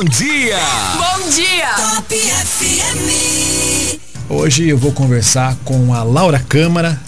bom 0.00 0.04
dia! 0.04 0.56
Bom 0.96 1.28
dia! 1.28 1.74
Top 1.76 2.14
FM. 2.16 3.98
Hoje 4.30 4.66
eu 4.66 4.78
vou 4.78 4.92
conversar 4.92 5.54
com 5.62 5.92
a 5.92 6.02
Laura 6.02 6.38
Câmara. 6.38 6.98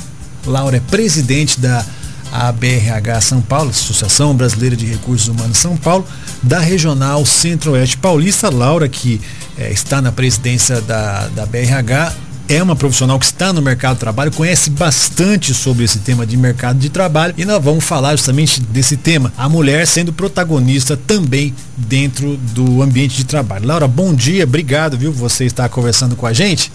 Laura 0.45 0.77
é 0.77 0.81
presidente 0.81 1.59
da 1.59 1.83
ABRH 2.31 3.23
São 3.23 3.41
Paulo, 3.41 3.71
Associação 3.71 4.35
Brasileira 4.35 4.77
de 4.77 4.85
Recursos 4.85 5.27
Humanos 5.29 5.57
São 5.57 5.75
Paulo, 5.75 6.07
da 6.43 6.59
Regional 6.59 7.25
Centro-Oeste 7.25 7.97
Paulista. 7.97 8.51
Laura, 8.51 8.87
que 8.91 9.19
é, 9.57 9.73
está 9.73 10.03
na 10.03 10.13
presidência 10.13 10.83
da, 10.83 11.29
da 11.29 11.47
BRH, 11.47 12.15
é 12.55 12.63
uma 12.63 12.77
profissional 12.77 13.19
que 13.19 13.25
está 13.25 13.51
no 13.51 13.63
mercado 13.63 13.95
de 13.95 14.01
trabalho, 14.01 14.31
conhece 14.31 14.69
bastante 14.69 15.55
sobre 15.55 15.85
esse 15.85 16.01
tema 16.01 16.27
de 16.27 16.37
mercado 16.37 16.79
de 16.79 16.91
trabalho 16.91 17.33
e 17.39 17.47
nós 17.47 17.65
vamos 17.65 17.83
falar 17.83 18.15
justamente 18.15 18.61
desse 18.61 18.95
tema, 18.95 19.33
a 19.39 19.49
mulher 19.49 19.87
sendo 19.87 20.13
protagonista 20.13 20.95
também 20.95 21.55
dentro 21.79 22.37
do 22.37 22.83
ambiente 22.83 23.17
de 23.17 23.25
trabalho. 23.25 23.67
Laura, 23.67 23.89
bom 23.89 24.13
dia, 24.13 24.45
obrigado, 24.45 24.99
viu, 24.99 25.11
você 25.11 25.47
estar 25.47 25.67
conversando 25.71 26.15
com 26.15 26.27
a 26.27 26.33
gente. 26.35 26.71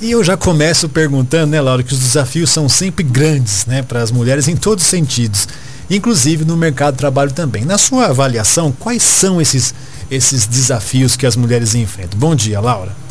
E 0.00 0.12
eu 0.12 0.22
já 0.22 0.36
começo 0.36 0.88
perguntando, 0.88 1.48
né, 1.48 1.60
Laura, 1.60 1.82
que 1.82 1.92
os 1.92 1.98
desafios 1.98 2.48
são 2.48 2.68
sempre 2.68 3.02
grandes, 3.02 3.66
né, 3.66 3.82
para 3.82 4.00
as 4.00 4.12
mulheres 4.12 4.46
em 4.46 4.54
todos 4.54 4.84
os 4.84 4.90
sentidos, 4.90 5.48
inclusive 5.90 6.44
no 6.44 6.56
mercado 6.56 6.94
de 6.94 6.98
trabalho 6.98 7.32
também. 7.32 7.64
Na 7.64 7.78
sua 7.78 8.06
avaliação, 8.06 8.70
quais 8.70 9.02
são 9.02 9.40
esses 9.40 9.74
esses 10.08 10.46
desafios 10.46 11.16
que 11.16 11.26
as 11.26 11.34
mulheres 11.34 11.74
enfrentam? 11.74 12.16
Bom 12.16 12.36
dia, 12.36 12.60
Laura. 12.60 13.05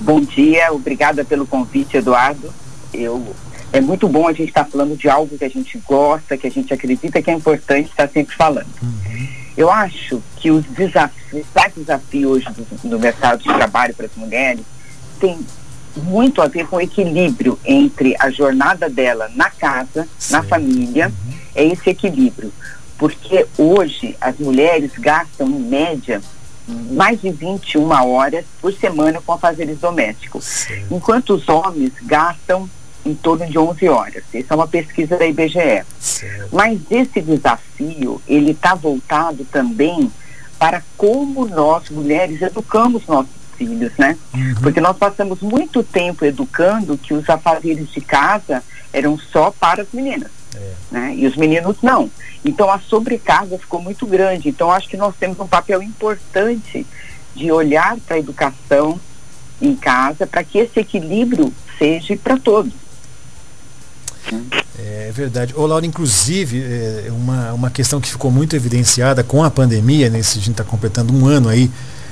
Bom 0.00 0.20
dia, 0.20 0.72
obrigada 0.72 1.24
pelo 1.24 1.46
convite, 1.46 1.98
Eduardo. 1.98 2.52
Eu 2.92 3.34
é 3.72 3.80
muito 3.80 4.08
bom 4.08 4.26
a 4.26 4.32
gente 4.32 4.48
estar 4.48 4.64
tá 4.64 4.70
falando 4.70 4.96
de 4.96 5.08
algo 5.08 5.38
que 5.38 5.44
a 5.44 5.48
gente 5.48 5.78
gosta, 5.86 6.36
que 6.36 6.46
a 6.46 6.50
gente 6.50 6.72
acredita 6.72 7.22
que 7.22 7.30
é 7.30 7.34
importante 7.34 7.90
estar 7.90 8.08
sempre 8.08 8.34
falando. 8.34 8.66
Uhum. 8.82 9.28
Eu 9.56 9.70
acho 9.70 10.22
que 10.36 10.50
os 10.50 10.64
desafios, 10.64 11.44
os 11.44 11.74
desafios 11.76 12.30
hoje 12.30 12.46
do, 12.50 12.88
do 12.88 12.98
mercado 12.98 13.42
de 13.42 13.44
trabalho 13.44 13.94
para 13.94 14.06
as 14.06 14.16
mulheres 14.16 14.64
tem 15.20 15.38
muito 15.96 16.40
a 16.40 16.48
ver 16.48 16.66
com 16.66 16.76
o 16.76 16.80
equilíbrio 16.80 17.58
entre 17.64 18.16
a 18.18 18.30
jornada 18.30 18.88
dela 18.88 19.30
na 19.34 19.50
casa, 19.50 20.08
Sim. 20.18 20.32
na 20.32 20.42
família, 20.42 21.08
uhum. 21.08 21.34
é 21.54 21.64
esse 21.66 21.90
equilíbrio. 21.90 22.52
Porque 22.96 23.46
hoje 23.56 24.16
as 24.20 24.36
mulheres 24.38 24.92
gastam, 24.98 25.46
em 25.46 25.60
média, 25.60 26.20
mais 26.90 27.20
de 27.20 27.30
21 27.30 27.88
horas 27.90 28.44
por 28.60 28.72
semana 28.72 29.20
com 29.24 29.32
afazeres 29.32 29.78
domésticos, 29.78 30.44
Sim. 30.44 30.84
enquanto 30.90 31.34
os 31.34 31.48
homens 31.48 31.92
gastam 32.02 32.68
em 33.04 33.14
torno 33.14 33.46
de 33.46 33.58
11 33.58 33.88
horas. 33.88 34.22
Essa 34.32 34.54
é 34.54 34.54
uma 34.54 34.68
pesquisa 34.68 35.16
da 35.16 35.26
IBGE. 35.26 35.84
Sim. 35.98 36.26
Mas 36.52 36.80
esse 36.90 37.20
desafio, 37.20 38.20
ele 38.28 38.50
está 38.50 38.74
voltado 38.74 39.44
também 39.44 40.10
para 40.58 40.82
como 40.96 41.46
nós, 41.46 41.88
mulheres, 41.88 42.42
educamos 42.42 43.06
nossos 43.06 43.30
filhos, 43.56 43.92
né? 43.98 44.16
Uhum. 44.34 44.54
Porque 44.62 44.80
nós 44.80 44.96
passamos 44.96 45.40
muito 45.40 45.82
tempo 45.82 46.24
educando 46.24 46.98
que 46.98 47.14
os 47.14 47.28
afazeres 47.28 47.90
de 47.90 48.00
casa 48.00 48.62
eram 48.92 49.18
só 49.18 49.50
para 49.50 49.82
as 49.82 49.88
meninas. 49.92 50.30
É. 50.54 50.72
Né? 50.90 51.14
E 51.16 51.26
os 51.26 51.36
meninos 51.36 51.76
não. 51.82 52.10
Então 52.44 52.70
a 52.70 52.78
sobrecarga 52.78 53.58
ficou 53.58 53.80
muito 53.80 54.06
grande. 54.06 54.48
Então 54.48 54.70
acho 54.70 54.88
que 54.88 54.96
nós 54.96 55.14
temos 55.18 55.38
um 55.38 55.46
papel 55.46 55.82
importante 55.82 56.86
de 57.34 57.52
olhar 57.52 57.96
para 57.98 58.16
a 58.16 58.18
educação 58.18 59.00
em 59.60 59.76
casa 59.76 60.26
para 60.26 60.42
que 60.42 60.58
esse 60.58 60.80
equilíbrio 60.80 61.52
seja 61.78 62.16
para 62.16 62.38
todos. 62.38 62.72
É 64.78 65.10
verdade. 65.12 65.54
Ô 65.56 65.66
Laura, 65.66 65.84
inclusive, 65.84 66.62
é 67.06 67.10
uma, 67.10 67.52
uma 67.52 67.70
questão 67.70 68.00
que 68.00 68.08
ficou 68.08 68.30
muito 68.30 68.54
evidenciada 68.54 69.22
com 69.22 69.42
a 69.42 69.50
pandemia, 69.50 70.08
nesse, 70.08 70.38
a 70.38 70.40
gente 70.40 70.52
está 70.52 70.64
completando 70.64 71.12
um 71.12 71.26
ano 71.26 71.48
aí 71.48 71.70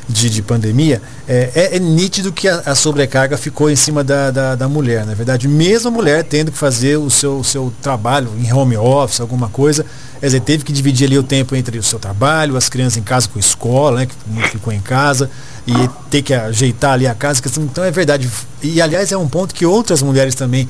de, 0.08 0.30
de 0.30 0.40
pandemia, 0.40 1.02
é, 1.28 1.50
é, 1.54 1.76
é, 1.76 1.78
nítido 1.78 2.32
que 2.32 2.48
a, 2.48 2.62
a, 2.64 2.74
sobrecarga 2.74 3.36
ficou 3.36 3.70
em 3.70 3.76
cima 3.76 4.02
da, 4.02 4.30
da, 4.30 4.54
da, 4.54 4.68
mulher. 4.68 5.04
Na 5.04 5.12
verdade, 5.12 5.46
mesmo 5.46 5.88
a 5.88 5.90
mulher 5.90 6.24
tendo 6.24 6.50
que 6.50 6.56
fazer 6.56 6.96
o 6.96 7.10
seu, 7.10 7.38
o 7.38 7.44
seu 7.44 7.72
trabalho 7.82 8.30
em 8.38 8.50
home 8.50 8.76
office, 8.76 9.20
alguma 9.20 9.50
coisa, 9.50 9.84
quer 10.18 10.26
dizer, 10.26 10.40
teve 10.40 10.64
que 10.64 10.72
dividir 10.72 11.06
ali 11.06 11.18
o 11.18 11.22
tempo 11.22 11.54
entre 11.54 11.78
o 11.78 11.82
seu 11.82 11.98
trabalho, 11.98 12.56
as 12.56 12.70
crianças 12.70 12.96
em 12.96 13.02
casa 13.02 13.28
com 13.28 13.38
a 13.38 13.40
escola, 13.40 14.00
né, 14.00 14.06
que 14.06 14.48
ficou 14.48 14.72
em 14.72 14.80
casa, 14.80 15.30
e 15.66 15.72
ter 16.10 16.22
que 16.22 16.32
ajeitar 16.32 16.92
ali 16.92 17.06
a 17.06 17.14
casa. 17.14 17.42
Então 17.58 17.84
é 17.84 17.90
verdade. 17.90 18.30
E 18.62 18.80
aliás, 18.80 19.12
é 19.12 19.16
um 19.16 19.28
ponto 19.28 19.54
que 19.54 19.66
outras 19.66 20.00
mulheres 20.00 20.34
também 20.34 20.66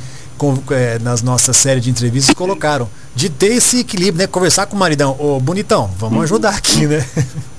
é, 0.70 0.98
nas 1.00 1.22
nossas 1.22 1.56
séries 1.56 1.84
de 1.84 1.90
entrevistas 1.90 2.34
colocaram. 2.34 2.88
De 3.14 3.28
ter 3.28 3.54
esse 3.54 3.80
equilíbrio, 3.80 4.18
né? 4.18 4.26
Conversar 4.26 4.66
com 4.66 4.76
o 4.76 4.78
maridão, 4.78 5.16
ô 5.18 5.40
bonitão, 5.40 5.90
vamos 5.98 6.22
ajudar 6.24 6.54
aqui, 6.54 6.86
né? 6.86 7.04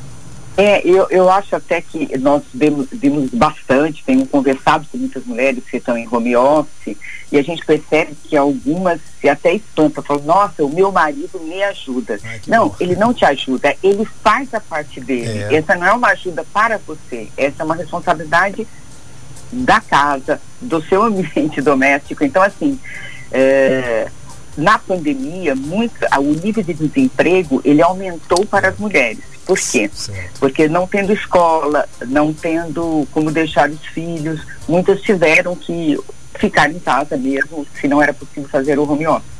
É, 0.59 0.81
eu, 0.83 1.07
eu 1.09 1.29
acho 1.29 1.55
até 1.55 1.79
que 1.81 2.17
nós 2.17 2.43
vimos, 2.53 2.87
vimos 2.91 3.29
bastante, 3.29 4.03
tenho 4.03 4.25
conversado 4.25 4.85
com 4.91 4.97
muitas 4.97 5.23
mulheres 5.23 5.63
que 5.63 5.77
estão 5.77 5.97
em 5.97 6.05
home 6.05 6.35
office, 6.35 6.97
e 7.31 7.37
a 7.37 7.41
gente 7.41 7.65
percebe 7.65 8.13
que 8.25 8.35
algumas 8.35 8.99
se 9.21 9.29
até 9.29 9.53
espantam, 9.53 10.03
falam, 10.03 10.23
nossa, 10.23 10.65
o 10.65 10.69
meu 10.69 10.91
marido 10.91 11.39
me 11.39 11.63
ajuda. 11.63 12.19
Ai, 12.21 12.41
não, 12.45 12.67
bom. 12.67 12.75
ele 12.77 12.97
não 12.97 13.13
te 13.13 13.23
ajuda, 13.23 13.73
ele 13.81 14.03
faz 14.21 14.53
a 14.53 14.59
parte 14.59 14.99
dele. 14.99 15.43
É. 15.43 15.55
Essa 15.55 15.75
não 15.75 15.87
é 15.87 15.93
uma 15.93 16.09
ajuda 16.09 16.45
para 16.51 16.77
você, 16.77 17.29
essa 17.37 17.63
é 17.63 17.65
uma 17.65 17.75
responsabilidade 17.75 18.67
da 19.53 19.79
casa, 19.79 20.41
do 20.59 20.83
seu 20.83 21.03
ambiente 21.07 21.61
doméstico. 21.61 22.25
Então, 22.25 22.43
assim, 22.43 22.77
é, 23.31 24.09
na 24.59 24.77
pandemia, 24.77 25.55
muito, 25.55 25.93
o 26.17 26.33
nível 26.33 26.63
de 26.63 26.73
desemprego 26.73 27.61
ele 27.63 27.81
aumentou 27.81 28.45
para 28.45 28.69
as 28.69 28.77
mulheres. 28.77 29.23
Por 29.45 29.57
quê? 29.57 29.89
Certo. 29.93 30.39
Porque 30.39 30.67
não 30.67 30.85
tendo 30.85 31.11
escola, 31.11 31.87
não 32.07 32.33
tendo 32.33 33.07
como 33.11 33.31
deixar 33.31 33.69
os 33.69 33.83
filhos, 33.87 34.41
muitas 34.67 35.01
tiveram 35.01 35.55
que 35.55 35.97
ficar 36.35 36.69
em 36.69 36.79
casa 36.79 37.17
mesmo, 37.17 37.65
se 37.79 37.87
não 37.87 38.01
era 38.01 38.13
possível 38.13 38.47
fazer 38.49 38.77
o 38.77 38.89
home 38.89 39.07
office. 39.07 39.39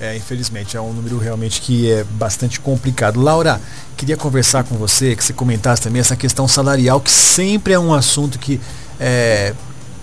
É, 0.00 0.16
infelizmente, 0.16 0.76
é 0.76 0.80
um 0.80 0.92
número 0.92 1.18
realmente 1.18 1.60
que 1.60 1.90
é 1.90 2.04
bastante 2.04 2.58
complicado. 2.58 3.20
Laura, 3.20 3.60
queria 3.96 4.16
conversar 4.16 4.64
com 4.64 4.74
você, 4.74 5.14
que 5.14 5.24
você 5.24 5.32
comentasse 5.32 5.82
também 5.82 6.00
essa 6.00 6.16
questão 6.16 6.48
salarial, 6.48 7.00
que 7.00 7.10
sempre 7.10 7.72
é 7.72 7.78
um 7.78 7.94
assunto 7.94 8.38
que 8.38 8.60
é, 8.98 9.54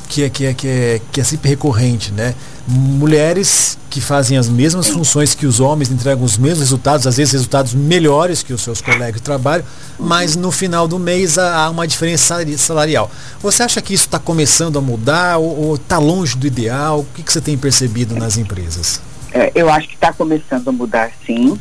que 0.07 0.23
é, 0.23 0.29
que 0.29 0.45
é, 0.45 0.53
que 0.53 0.67
é, 0.67 1.01
que 1.11 1.21
é 1.21 1.23
sempre 1.23 1.49
recorrente, 1.49 2.11
né? 2.11 2.33
Mulheres 2.67 3.77
que 3.89 3.99
fazem 3.99 4.37
as 4.37 4.47
mesmas 4.47 4.87
funções 4.87 5.35
que 5.35 5.45
os 5.45 5.59
homens, 5.59 5.91
entregam 5.91 6.23
os 6.23 6.37
mesmos 6.37 6.59
resultados, 6.59 7.05
às 7.05 7.17
vezes 7.17 7.33
resultados 7.33 7.73
melhores 7.73 8.41
que 8.41 8.53
os 8.53 8.61
seus 8.61 8.79
colegas 8.81 9.15
de 9.15 9.21
trabalho, 9.21 9.65
mas 9.99 10.35
no 10.35 10.51
final 10.51 10.87
do 10.87 10.97
mês 10.97 11.37
há 11.37 11.69
uma 11.69 11.85
diferença 11.85 12.37
salarial. 12.57 13.11
Você 13.41 13.63
acha 13.63 13.81
que 13.81 13.93
isso 13.93 14.05
está 14.05 14.17
começando 14.17 14.77
a 14.77 14.81
mudar 14.81 15.37
ou 15.37 15.75
está 15.75 15.97
longe 15.97 16.37
do 16.37 16.47
ideal? 16.47 17.01
O 17.01 17.05
que, 17.05 17.21
que, 17.21 17.33
você 17.33 17.41
tem 17.41 17.57
percebido 17.57 18.15
nas 18.15 18.37
empresas? 18.37 19.01
É, 19.33 19.51
eu 19.53 19.69
acho 19.69 19.87
que 19.89 19.95
está 19.95 20.13
começando 20.13 20.67
a 20.67 20.71
mudar 20.71 21.11
sim, 21.25 21.49
uhum. 21.49 21.57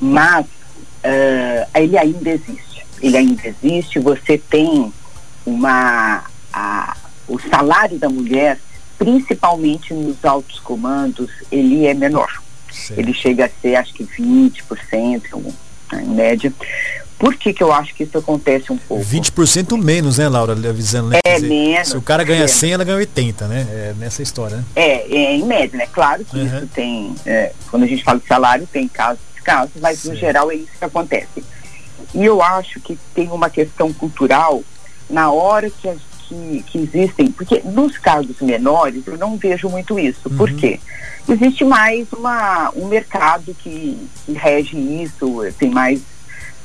mas 0.00 0.46
uh, 0.46 1.68
ele 1.74 1.96
ainda 1.96 2.30
existe. 2.30 2.86
Ele 3.00 3.16
ainda 3.16 3.42
existe, 3.46 3.98
você 4.00 4.38
tem 4.38 4.92
uma. 5.46 6.24
A, 6.52 6.96
o 7.28 7.38
salário 7.38 7.98
da 7.98 8.08
mulher, 8.08 8.58
principalmente 8.98 9.94
nos 9.94 10.24
altos 10.24 10.58
comandos, 10.58 11.30
ele 11.50 11.86
é 11.86 11.94
menor. 11.94 12.42
Sim. 12.70 12.94
Ele 12.96 13.14
chega 13.14 13.46
a 13.46 13.48
ser, 13.48 13.76
acho 13.76 13.94
que 13.94 14.04
20%, 14.04 15.54
né, 15.92 16.02
em 16.04 16.08
média. 16.08 16.52
Por 17.18 17.34
que, 17.34 17.52
que 17.52 17.62
eu 17.62 17.72
acho 17.72 17.94
que 17.94 18.04
isso 18.04 18.16
acontece 18.16 18.72
um 18.72 18.76
pouco? 18.76 19.04
20% 19.04 19.76
menos, 19.82 20.18
né, 20.18 20.28
Laura? 20.28 20.52
Avisando, 20.52 21.08
né? 21.08 21.18
É 21.24 21.34
dizer, 21.34 21.48
menos. 21.48 21.88
Se 21.88 21.96
o 21.96 22.02
cara 22.02 22.22
ganha 22.22 22.44
é. 22.44 22.48
100, 22.48 22.72
ela 22.72 22.84
ganha 22.84 22.98
80, 22.98 23.48
né? 23.48 23.66
É 23.70 23.94
nessa 23.98 24.22
história, 24.22 24.58
né? 24.58 24.64
É, 24.76 25.16
é 25.16 25.34
em 25.34 25.44
média, 25.44 25.76
né? 25.76 25.88
Claro 25.92 26.24
que 26.24 26.36
uhum. 26.36 26.46
isso 26.46 26.66
tem, 26.68 27.14
é, 27.26 27.52
quando 27.70 27.84
a 27.84 27.86
gente 27.86 28.04
fala 28.04 28.20
de 28.20 28.26
salário, 28.26 28.68
tem 28.70 28.86
casos 28.86 29.20
e 29.36 29.42
casos, 29.42 29.72
mas 29.80 30.04
no 30.04 30.14
geral 30.14 30.50
é 30.50 30.56
isso 30.56 30.70
que 30.78 30.84
acontece. 30.84 31.42
E 32.14 32.24
eu 32.24 32.40
acho 32.40 32.80
que 32.80 32.96
tem 33.14 33.28
uma 33.28 33.50
questão 33.50 33.92
cultural 33.92 34.62
na 35.10 35.30
hora 35.32 35.70
que 35.70 35.88
a 35.88 35.96
que, 36.28 36.64
que 36.66 36.78
existem, 36.78 37.32
porque 37.32 37.60
nos 37.64 37.96
casos 37.96 38.40
menores 38.40 39.06
eu 39.06 39.16
não 39.16 39.36
vejo 39.36 39.68
muito 39.68 39.98
isso. 39.98 40.28
Uhum. 40.28 40.36
Por 40.36 40.52
quê? 40.52 40.78
Existe 41.28 41.64
mais 41.64 42.06
uma, 42.12 42.70
um 42.76 42.86
mercado 42.86 43.54
que, 43.54 43.98
que 44.24 44.32
rege 44.32 44.76
isso, 44.76 45.40
tem 45.58 45.70
mais 45.70 46.00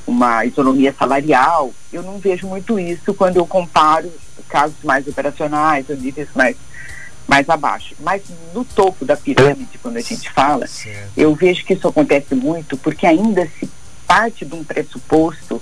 uma 0.06 0.45
isonomia 0.45 0.94
salarial. 0.98 1.74
Eu 1.92 2.04
não 2.04 2.18
vejo 2.19 2.48
muito 2.48 2.77
isso 2.77 3.13
quando 3.13 3.38
eu 3.38 3.45
comparo 3.45 4.12
casos 4.50 4.77
mais 4.83 5.07
operacionais, 5.07 5.89
ou 5.89 5.95
níveis 5.95 6.27
mais, 6.36 6.56
mais 7.27 7.50
abaixo. 7.50 7.95
Mas 8.00 8.21
no 8.54 8.63
topo 8.66 9.06
da 9.06 9.16
pirâmide, 9.16 9.80
quando 9.81 9.98
a 9.98 10.01
gente 10.01 10.30
fala, 10.30 10.68
certo. 10.68 11.12
eu 11.16 11.33
vejo 11.33 11.66
que 11.66 11.74
isso 11.74 11.88
acontece 11.88 12.36
muito 12.36 12.77
porque 12.77 13.07
ainda 13.07 13.48
se 13.59 13.69
parte 14.06 14.45
de 14.45 14.54
um 14.54 14.63
pressuposto 14.63 15.62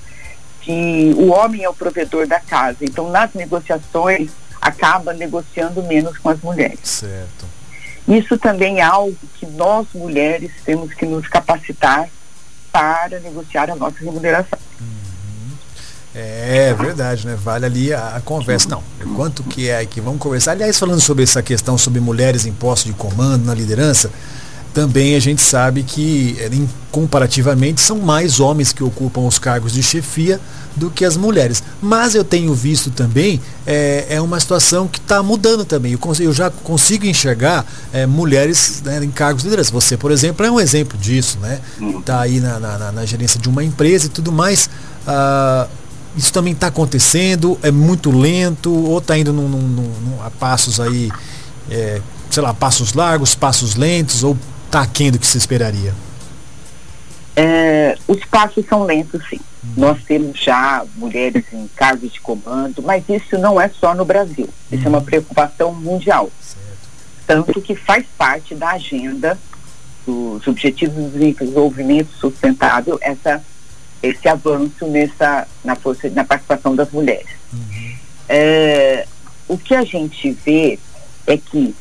que 0.62 1.14
o 1.18 1.32
homem 1.32 1.64
é 1.64 1.70
o 1.70 1.74
provedor 1.74 2.28
da 2.28 2.40
casa. 2.40 2.78
Então, 2.82 3.10
nas 3.10 3.34
negociações, 3.34 4.30
acaba 4.62 5.14
negociando 5.14 5.82
menos 5.84 6.18
com 6.18 6.30
as 6.30 6.40
mulheres. 6.42 6.80
Certo. 6.84 7.46
Isso 8.08 8.38
também 8.38 8.80
é 8.80 8.84
algo 8.84 9.16
que 9.36 9.46
nós 9.46 9.88
mulheres 9.94 10.52
temos 10.66 10.94
que 10.94 11.06
nos 11.06 11.28
capacitar 11.28 12.10
para 12.72 13.20
negociar 13.20 13.70
a 13.70 13.76
nossa 13.76 13.98
remuneração. 14.00 14.58
Uhum. 14.80 15.52
É 16.16 16.74
verdade, 16.74 17.26
né? 17.26 17.36
Vale 17.36 17.66
ali 17.66 17.94
a, 17.94 18.16
a 18.16 18.22
conversa. 18.22 18.70
Não, 18.70 18.84
quanto 19.16 19.44
que 19.44 19.70
é 19.70 19.86
que 19.86 20.00
vamos 20.00 20.20
conversar. 20.20 20.52
Aliás, 20.52 20.78
falando 20.78 21.02
sobre 21.02 21.24
essa 21.24 21.42
questão 21.42 21.78
sobre 21.78 22.00
mulheres 22.00 22.46
em 22.46 22.54
posto 22.54 22.86
de 22.86 22.94
comando, 22.94 23.46
na 23.46 23.54
liderança, 23.54 24.12
também 24.74 25.16
a 25.16 25.20
gente 25.20 25.42
sabe 25.42 25.84
que, 25.84 26.38
eh, 26.40 26.50
comparativamente, 26.92 27.82
são 27.82 27.98
mais 28.00 28.40
homens 28.40 28.72
que 28.72 28.84
ocupam 28.84 29.22
os 29.22 29.38
cargos 29.38 29.74
de 29.74 29.84
chefia 29.84 30.40
do 30.76 30.90
que 30.90 31.04
as 31.04 31.18
mulheres. 31.18 31.62
Mas 31.82 32.16
eu 32.16 32.24
tenho 32.24 32.54
visto 32.54 32.90
também, 32.90 33.42
é, 33.66 34.06
é 34.10 34.22
uma 34.22 34.40
situação 34.40 34.88
que 34.88 35.00
está 35.00 35.22
mudando 35.22 35.66
também. 35.66 35.92
Eu, 35.92 36.00
consigo, 36.00 36.30
eu, 36.30 36.34
já 36.34 36.50
consigo 36.50 37.06
enxergar 37.06 37.66
é, 37.92 38.06
mulheres 38.06 38.82
né, 38.84 39.04
em 39.04 39.12
cargos 39.12 39.44
de 39.44 39.50
liderança. 39.50 39.72
Você, 39.72 39.98
por 39.98 40.12
exemplo, 40.12 40.46
é 40.46 40.52
um 40.52 40.60
exemplo 40.60 40.98
disso, 40.98 41.38
né? 41.42 41.60
Está 42.00 42.22
aí 42.22 42.40
na, 42.40 42.60
na, 42.60 42.92
na, 42.92 43.06
gerência 43.06 43.40
de 43.40 43.50
uma 43.50 43.64
empresa 43.64 44.06
e 44.06 44.10
tudo 44.10 44.32
mais. 44.32 44.70
Ah, 45.06 45.68
isso 46.16 46.32
também 46.34 46.54
está 46.54 46.68
acontecendo, 46.68 47.58
é 47.64 47.72
muito 47.72 48.12
lento, 48.12 48.72
ou 48.72 48.98
está 48.98 49.18
indo 49.18 49.32
num, 49.32 49.48
num, 49.48 49.68
num, 49.68 50.24
a 50.24 50.30
passos 50.30 50.80
aí, 50.80 51.10
é, 51.70 52.02
sei 52.30 52.44
lá, 52.44 52.54
passos 52.54 52.94
largos, 52.94 53.34
passos 53.34 53.76
lentos, 53.76 54.24
ou 54.24 54.38
está 54.72 54.82
aquém 54.82 55.12
do 55.12 55.20
que 55.20 55.28
se 55.28 55.38
esperaria? 55.38 55.94
É, 57.36 57.98
os 58.08 58.24
passos 58.26 58.66
são 58.66 58.84
lentos, 58.86 59.22
sim. 59.30 59.40
Hum. 59.64 59.74
Nós 59.78 60.02
temos 60.04 60.40
já 60.40 60.86
mulheres 60.96 61.44
em 61.52 61.68
cargos 61.76 62.12
de 62.14 62.22
comando, 62.22 62.82
mas 62.82 63.04
isso 63.10 63.38
não 63.38 63.60
é 63.60 63.70
só 63.70 63.94
no 63.94 64.06
Brasil. 64.06 64.48
Isso 64.72 64.84
hum. 64.84 64.86
é 64.86 64.90
uma 64.90 64.98
uhum. 65.00 65.06
preocupação 65.06 65.74
mundial. 65.74 66.32
Certo. 66.42 66.90
Tanto 67.28 67.62
que 67.62 67.76
faz 67.76 68.06
parte 68.18 68.56
da 68.56 68.72
agenda 68.72 69.38
dos 70.06 70.48
Objetivos 70.48 71.14
de 71.14 71.34
Desenvolvimento 71.34 72.12
Sustentável 72.14 72.98
essa, 73.02 73.44
esse 74.02 74.28
avanço 74.28 74.88
nessa, 74.88 75.48
na, 75.64 75.76
força, 75.76 76.10
na 76.10 76.24
participação 76.24 76.76
das 76.76 76.90
mulheres. 76.92 77.30
Uhum. 77.54 77.96
É, 78.28 79.06
o 79.48 79.58
que 79.58 79.76
a 79.76 79.84
gente 79.84 80.32
vê 80.32 80.80
é 81.28 81.38
que 81.38 81.76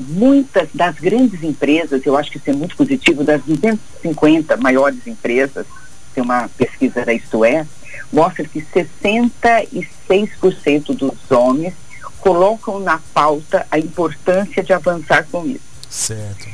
muitas 0.00 0.68
das 0.72 0.96
grandes 0.96 1.42
empresas, 1.42 2.04
eu 2.04 2.16
acho 2.16 2.30
que 2.30 2.38
isso 2.38 2.50
é 2.50 2.52
muito 2.52 2.76
positivo, 2.76 3.22
das 3.22 3.42
250 3.42 4.56
maiores 4.56 5.06
empresas, 5.06 5.66
tem 6.14 6.24
uma 6.24 6.48
pesquisa 6.48 7.04
da 7.04 7.12
Isto 7.12 7.44
É, 7.44 7.66
mostra 8.12 8.44
que 8.44 8.62
66% 8.62 10.96
dos 10.96 11.30
homens 11.30 11.74
colocam 12.18 12.80
na 12.80 12.98
pauta 13.14 13.66
a 13.70 13.78
importância 13.78 14.62
de 14.62 14.72
avançar 14.72 15.26
com 15.30 15.46
isso. 15.46 15.60
Certo. 15.88 16.48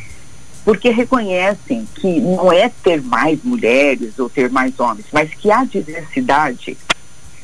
Porque 0.64 0.90
reconhecem 0.90 1.88
que 1.94 2.20
não 2.20 2.52
é 2.52 2.70
ter 2.82 3.00
mais 3.00 3.42
mulheres 3.42 4.18
ou 4.18 4.28
ter 4.28 4.50
mais 4.50 4.78
homens, 4.80 5.06
mas 5.12 5.30
que 5.30 5.50
a 5.50 5.64
diversidade, 5.64 6.76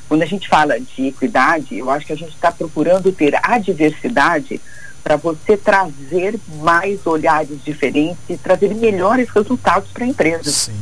quando 0.08 0.22
a 0.22 0.26
gente 0.26 0.48
fala 0.48 0.81
de 0.81 1.06
equidade, 1.06 1.78
eu 1.78 1.88
acho 1.90 2.06
que 2.06 2.12
a 2.12 2.16
gente 2.16 2.34
está 2.34 2.50
procurando 2.50 3.12
ter 3.12 3.38
a 3.43 3.58
diversidade 3.58 4.60
para 5.02 5.16
você 5.16 5.56
trazer 5.56 6.38
mais 6.60 7.04
olhares 7.06 7.58
diferentes 7.64 8.19
e 8.28 8.37
trazer 8.37 8.75
melhores 8.75 9.28
resultados 9.31 9.90
para 9.90 10.04
a 10.04 10.08
empresa. 10.08 10.50
Sim. 10.50 10.72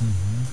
Uhum. 0.00 0.44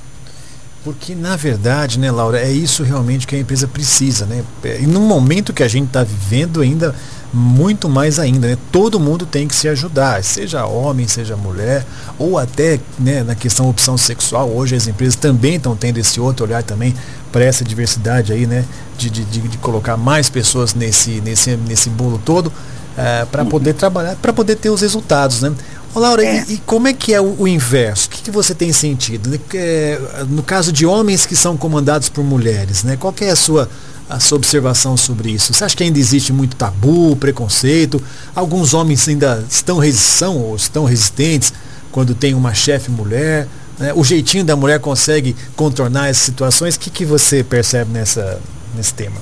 Porque, 0.84 1.14
na 1.14 1.36
verdade, 1.36 2.00
né, 2.00 2.12
Laura, 2.12 2.40
é 2.40 2.52
isso 2.52 2.84
realmente 2.84 3.28
que 3.28 3.36
a 3.36 3.40
empresa 3.40 3.68
precisa, 3.68 4.26
né? 4.26 4.44
E 4.80 4.88
no 4.88 5.02
momento 5.02 5.54
que 5.54 5.64
a 5.64 5.68
gente 5.68 5.88
está 5.88 6.04
vivendo 6.04 6.62
ainda, 6.62 6.96
muito 7.34 7.90
mais 7.90 8.20
ainda, 8.20 8.48
né? 8.48 8.58
Todo 8.72 9.00
mundo 9.00 9.26
tem 9.26 9.48
que 9.48 9.56
se 9.56 9.68
ajudar, 9.68 10.24
seja 10.24 10.66
homem, 10.66 11.08
seja 11.08 11.36
mulher, 11.36 11.84
ou 12.20 12.38
até 12.38 12.80
né, 13.00 13.24
na 13.24 13.34
questão 13.34 13.68
opção 13.68 13.98
sexual. 13.98 14.50
Hoje 14.50 14.76
as 14.76 14.88
empresas 14.88 15.16
também 15.16 15.56
estão 15.56 15.76
tendo 15.76 15.98
esse 15.98 16.20
outro 16.20 16.46
olhar 16.46 16.62
também 16.62 16.94
para 17.32 17.44
essa 17.44 17.64
diversidade 17.64 18.32
aí, 18.32 18.46
né? 18.46 18.64
De, 18.98 19.10
de, 19.10 19.24
de, 19.24 19.58
colocar 19.58 19.98
mais 19.98 20.30
pessoas 20.30 20.76
nesse, 20.76 21.20
nesse, 21.22 21.58
nesse 21.58 21.90
bolo 21.90 22.22
todo 22.24 22.54
é, 22.98 23.25
para 23.25 23.44
poder 23.45 23.74
trabalhar, 23.74 24.16
para 24.16 24.34
poder 24.34 24.56
ter 24.56 24.69
os 24.69 24.81
resultados, 24.81 25.42
né? 25.42 25.54
Ô, 25.95 26.00
Laura, 26.00 26.25
é. 26.25 26.44
e, 26.48 26.54
e, 26.54 26.57
como 26.66 26.88
é 26.88 26.94
que 26.94 27.13
é 27.13 27.22
o, 27.22 27.36
o 27.40 27.48
inverso? 27.48 28.07
O 28.07 28.12
que, 28.12 28.24
que, 28.24 28.31
você 28.31 28.56
tem 28.56 28.74
sentido? 28.74 29.40
É, 29.54 30.00
no 30.28 30.42
caso 30.42 30.72
de 30.72 30.86
homens 30.86 31.25
que 31.25 31.36
são 31.36 31.56
comandados 31.56 32.10
por 32.10 32.24
mulheres, 32.24 32.84
né? 32.84 32.98
Qual 33.00 33.13
é 33.22 33.30
a 33.30 33.36
sua, 33.36 33.69
a 34.10 34.19
sua 34.19 34.38
observação 34.38 34.98
sobre 34.98 35.31
isso? 35.31 35.54
Você 35.54 35.63
acha 35.63 35.75
que 35.75 35.84
ainda 35.84 36.00
existe 36.00 36.34
muito 36.34 36.56
tabu, 36.56 37.16
preconceito? 37.16 38.01
Alguns 38.36 38.74
homens 38.74 39.07
ainda 39.07 39.44
estão 39.50 39.78
resistão 39.78 40.38
ou 40.38 40.56
estão 40.56 40.86
resistentes 40.86 41.54
quando 41.92 42.16
tem 42.16 42.34
uma 42.34 42.54
chefe 42.54 42.89
mulher? 42.89 43.48
Né? 43.78 43.94
O 43.94 44.04
jeitinho 44.04 44.44
da 44.44 44.56
mulher 44.56 44.80
consegue 44.80 45.36
contornar 45.56 46.10
essas 46.10 46.24
situações? 46.24 46.75
O 46.75 46.80
que, 46.80 46.89
que 46.89 47.06
você 47.06 47.44
percebe 47.44 47.92
nessa, 47.92 48.39
nesse 48.75 48.94
tema? 48.96 49.18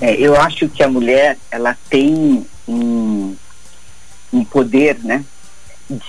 É, 0.00 0.14
eu 0.14 0.36
acho 0.36 0.68
que 0.68 0.82
a 0.82 0.88
mulher 0.88 1.38
ela 1.52 1.76
tem 1.88 2.44
um, 2.66 3.34
um 4.32 4.44
poder, 4.44 4.98
né, 5.02 5.24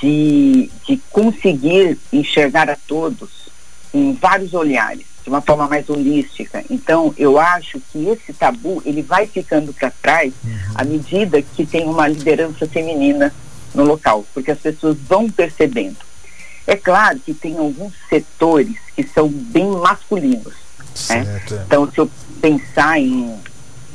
de, 0.01 0.69
de 0.87 0.97
conseguir 1.11 1.97
enxergar 2.11 2.69
a 2.69 2.77
todos 2.87 3.49
em 3.93 4.13
vários 4.13 4.53
olhares, 4.53 5.05
de 5.23 5.29
uma 5.29 5.41
forma 5.41 5.67
mais 5.67 5.89
holística. 5.89 6.63
Então, 6.69 7.13
eu 7.17 7.39
acho 7.39 7.79
que 7.91 8.07
esse 8.07 8.33
tabu 8.33 8.81
ele 8.85 9.01
vai 9.01 9.27
ficando 9.27 9.73
para 9.73 9.89
trás 9.89 10.33
uhum. 10.43 10.57
à 10.75 10.83
medida 10.83 11.41
que 11.41 11.65
tem 11.65 11.85
uma 11.85 12.07
liderança 12.07 12.67
feminina 12.67 13.33
no 13.73 13.83
local, 13.83 14.25
porque 14.33 14.51
as 14.51 14.59
pessoas 14.59 14.97
vão 15.07 15.29
percebendo. 15.29 15.97
É 16.67 16.75
claro 16.75 17.19
que 17.19 17.33
tem 17.33 17.57
alguns 17.57 17.93
setores 18.09 18.75
que 18.95 19.03
são 19.03 19.27
bem 19.29 19.67
masculinos. 19.67 20.53
Né? 21.09 21.41
Então, 21.65 21.89
se 21.91 21.99
eu 21.99 22.09
pensar 22.41 22.99
em 22.99 23.37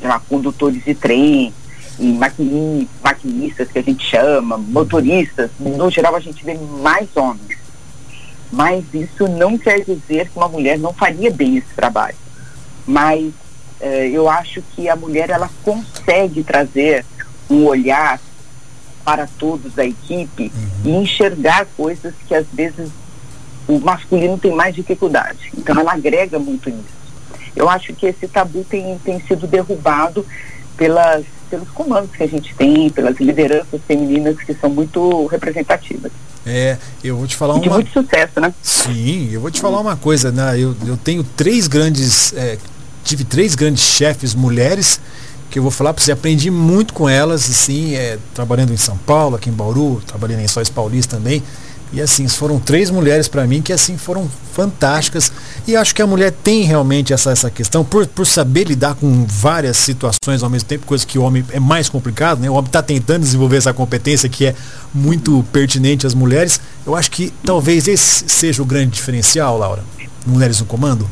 lá, 0.03 0.21
condutores 0.21 0.83
de 0.85 0.95
trem, 0.95 1.53
em 2.01 2.89
maquinistas 3.03 3.71
que 3.71 3.79
a 3.79 3.83
gente 3.83 4.05
chama, 4.05 4.57
motoristas, 4.57 5.51
no 5.59 5.91
geral 5.91 6.17
a 6.17 6.21
gente 6.21 6.43
vê 6.43 6.55
mais 6.55 7.09
homens. 7.15 7.59
Mas 8.51 8.85
isso 8.93 9.29
não 9.29 9.57
quer 9.57 9.85
dizer 9.85 10.29
que 10.29 10.37
uma 10.37 10.49
mulher 10.49 10.79
não 10.79 10.93
faria 10.93 11.31
bem 11.31 11.59
esse 11.59 11.73
trabalho. 11.77 12.17
Mas 12.87 13.33
eh, 13.81 14.09
eu 14.09 14.29
acho 14.29 14.63
que 14.75 14.89
a 14.89 14.97
mulher 14.97 15.31
ela 15.31 15.49
consegue 15.63 16.43
trazer 16.43 17.05
um 17.49 17.65
olhar 17.67 18.19
para 19.05 19.29
todos 19.39 19.75
da 19.75 19.85
equipe 19.85 20.53
uhum. 20.55 20.71
e 20.85 20.91
enxergar 21.03 21.67
coisas 21.77 22.15
que 22.27 22.35
às 22.35 22.47
vezes 22.53 22.91
o 23.69 23.79
masculino 23.79 24.39
tem 24.39 24.53
mais 24.53 24.75
dificuldade. 24.75 25.53
Então 25.57 25.79
ela 25.79 25.93
agrega 25.93 26.39
muito 26.39 26.71
nisso. 26.71 27.01
Eu 27.55 27.69
acho 27.69 27.93
que 27.95 28.07
esse 28.07 28.27
tabu 28.27 28.65
tem, 28.65 28.99
tem 29.05 29.21
sido 29.21 29.47
derrubado 29.47 30.27
pelas, 30.77 31.25
pelos 31.51 31.69
comandos 31.71 32.11
que 32.13 32.23
a 32.23 32.27
gente 32.27 32.55
tem, 32.55 32.89
pelas 32.89 33.19
lideranças 33.19 33.81
femininas 33.87 34.37
que 34.39 34.55
são 34.55 34.71
muito 34.71 35.27
representativas. 35.27 36.13
É, 36.47 36.79
eu 37.05 37.17
vou 37.17 37.27
te 37.27 37.37
falar 37.37 37.59
e 37.59 37.61
de 37.61 37.69
muito 37.69 37.91
sucesso, 37.91 38.41
né? 38.41 38.55
Sim, 38.63 39.29
eu 39.31 39.41
vou 39.41 39.51
te 39.51 39.61
falar 39.61 39.81
uma 39.81 39.97
coisa, 39.97 40.33
né? 40.33 40.59
Eu, 40.59 40.75
eu 40.87 40.97
tenho 40.97 41.23
três 41.23 41.67
grandes, 41.67 42.33
é, 42.35 42.57
tive 43.05 43.25
três 43.25 43.55
grandes 43.55 43.83
chefes 43.83 44.35
mulheres 44.35 45.01
que 45.51 45.59
eu 45.59 45.63
vou 45.63 45.73
falar 45.73 45.93
para 45.93 46.03
você, 46.03 46.13
aprendi 46.13 46.51
muito 46.51 46.95
com 46.95 47.09
elas, 47.09 47.51
assim, 47.51 47.95
é, 47.95 48.19
trabalhando 48.33 48.73
em 48.73 48.77
São 48.77 48.97
Paulo, 48.97 49.35
aqui 49.35 49.51
em 49.51 49.53
Bauru, 49.53 50.01
trabalhando 50.07 50.41
em 50.41 50.49
Sóis 50.49 50.71
Paulista 50.71 51.17
também. 51.17 51.43
E 51.93 52.01
assim, 52.01 52.29
foram 52.29 52.61
três 52.61 52.89
mulheres 52.89 53.27
para 53.27 53.47
mim 53.47 53.61
que 53.61 53.73
assim 53.73 53.99
foram 53.99 54.31
fantásticas. 54.53 55.33
E 55.67 55.75
acho 55.75 55.95
que 55.95 56.01
a 56.01 56.07
mulher 56.07 56.31
tem 56.31 56.63
realmente 56.63 57.13
essa, 57.13 57.33
essa 57.33 57.51
questão, 57.51 57.85
por, 57.85 58.07
por 58.07 58.27
saber 58.27 58.69
lidar 58.69 58.95
com 58.95 59.25
várias 59.27 59.77
situações 59.77 60.43
ao 60.43 60.49
mesmo 60.49 60.69
tempo, 60.69 60.87
coisa 60.87 61.05
que 61.05 61.19
o 61.19 61.23
homem 61.23 61.45
é 61.51 61.59
mais 61.59 61.89
complicado, 61.89 62.41
né? 62.41 62.49
O 62.49 62.55
homem 62.55 62.67
está 62.67 62.83
tentando 62.83 63.23
desenvolver 63.23 63.57
essa 63.57 63.73
competência 63.73 64.29
que 64.29 64.47
é 64.47 64.55
muito 64.95 65.45
pertinente 65.53 66.07
às 66.07 66.15
mulheres. 66.15 66.61
Eu 66.87 66.95
acho 66.95 67.11
que 67.11 67.33
talvez 67.45 67.89
esse 67.89 68.29
seja 68.29 68.63
o 68.63 68.67
grande 68.67 68.93
diferencial, 68.93 69.59
Laura. 69.59 69.83
Mulheres 70.25 70.61
no 70.61 70.67
comando? 70.67 71.11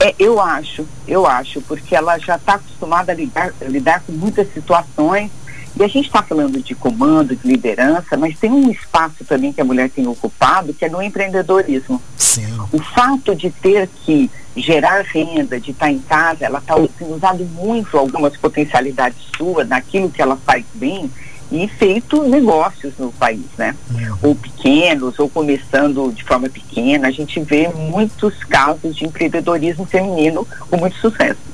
É, 0.00 0.14
eu 0.18 0.38
acho, 0.38 0.86
eu 1.08 1.26
acho, 1.26 1.62
porque 1.62 1.94
ela 1.94 2.18
já 2.18 2.36
está 2.36 2.54
acostumada 2.54 3.12
a 3.12 3.14
lidar, 3.14 3.54
a 3.58 3.64
lidar 3.64 4.02
com 4.06 4.12
muitas 4.12 4.52
situações 4.52 5.30
e 5.76 5.82
a 5.82 5.88
gente 5.88 6.06
está 6.06 6.22
falando 6.22 6.62
de 6.62 6.74
comando, 6.74 7.34
de 7.34 7.46
liderança, 7.46 8.16
mas 8.16 8.38
tem 8.38 8.50
um 8.50 8.70
espaço 8.70 9.24
também 9.24 9.52
que 9.52 9.60
a 9.60 9.64
mulher 9.64 9.90
tem 9.90 10.06
ocupado, 10.06 10.72
que 10.72 10.84
é 10.84 10.88
no 10.88 11.02
empreendedorismo. 11.02 12.00
Sim. 12.16 12.46
O 12.72 12.78
fato 12.80 13.34
de 13.34 13.50
ter 13.50 13.88
que 13.88 14.30
gerar 14.56 15.02
renda, 15.02 15.58
de 15.58 15.72
estar 15.72 15.86
tá 15.86 15.92
em 15.92 15.98
casa, 15.98 16.44
ela 16.44 16.60
está 16.60 16.76
usando 16.76 17.44
muito 17.54 17.98
algumas 17.98 18.36
potencialidades 18.36 19.18
suas, 19.36 19.68
naquilo 19.68 20.08
que 20.08 20.22
ela 20.22 20.36
faz 20.36 20.64
bem, 20.74 21.10
e 21.50 21.68
feito 21.68 22.22
negócios 22.22 22.94
no 22.98 23.12
país, 23.12 23.44
né? 23.58 23.76
Uhum. 23.90 24.18
Ou 24.22 24.34
pequenos, 24.34 25.18
ou 25.18 25.28
começando 25.28 26.12
de 26.12 26.24
forma 26.24 26.48
pequena. 26.48 27.08
A 27.08 27.10
gente 27.10 27.38
vê 27.40 27.68
muitos 27.68 28.42
casos 28.44 28.96
de 28.96 29.04
empreendedorismo 29.04 29.84
feminino 29.84 30.46
com 30.70 30.76
muito 30.76 30.96
sucesso. 30.96 31.53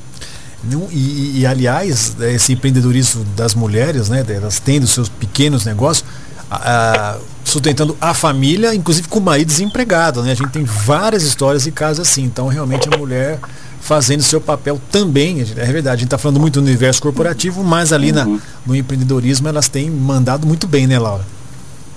E, 0.93 1.41
e, 1.41 1.47
aliás, 1.47 2.17
esse 2.21 2.53
empreendedorismo 2.53 3.25
das 3.37 3.55
mulheres, 3.55 4.09
né, 4.09 4.25
elas 4.29 4.61
tendo 4.61 4.87
seus 4.87 5.09
pequenos 5.09 5.65
negócios, 5.65 6.05
a, 6.51 7.19
sustentando 7.45 7.97
a 8.01 8.13
família, 8.13 8.75
inclusive 8.75 9.09
com 9.09 9.19
o 9.19 9.23
marido 9.23 9.49
desempregado, 9.49 10.23
né? 10.23 10.33
A 10.33 10.35
gente 10.35 10.51
tem 10.51 10.65
várias 10.65 11.23
histórias 11.23 11.67
e 11.67 11.73
casos 11.73 12.07
assim. 12.07 12.25
Então, 12.25 12.49
realmente, 12.49 12.89
a 12.93 12.99
mulher 12.99 13.39
fazendo 13.81 14.23
seu 14.23 14.41
papel 14.41 14.81
também, 14.91 15.41
é 15.41 15.45
verdade, 15.45 15.89
a 15.89 15.97
gente 15.97 16.05
está 16.05 16.19
falando 16.19 16.39
muito 16.39 16.61
do 16.61 16.67
universo 16.67 17.01
corporativo, 17.01 17.65
mas 17.65 17.93
ali 17.93 18.13
na, 18.13 18.27
uhum. 18.27 18.41
no 18.67 18.77
empreendedorismo 18.77 19.49
elas 19.49 19.69
têm 19.69 19.91
mandado 19.91 20.47
muito 20.47 20.67
bem, 20.67 20.87
né, 20.87 20.99
Laura? 20.99 21.25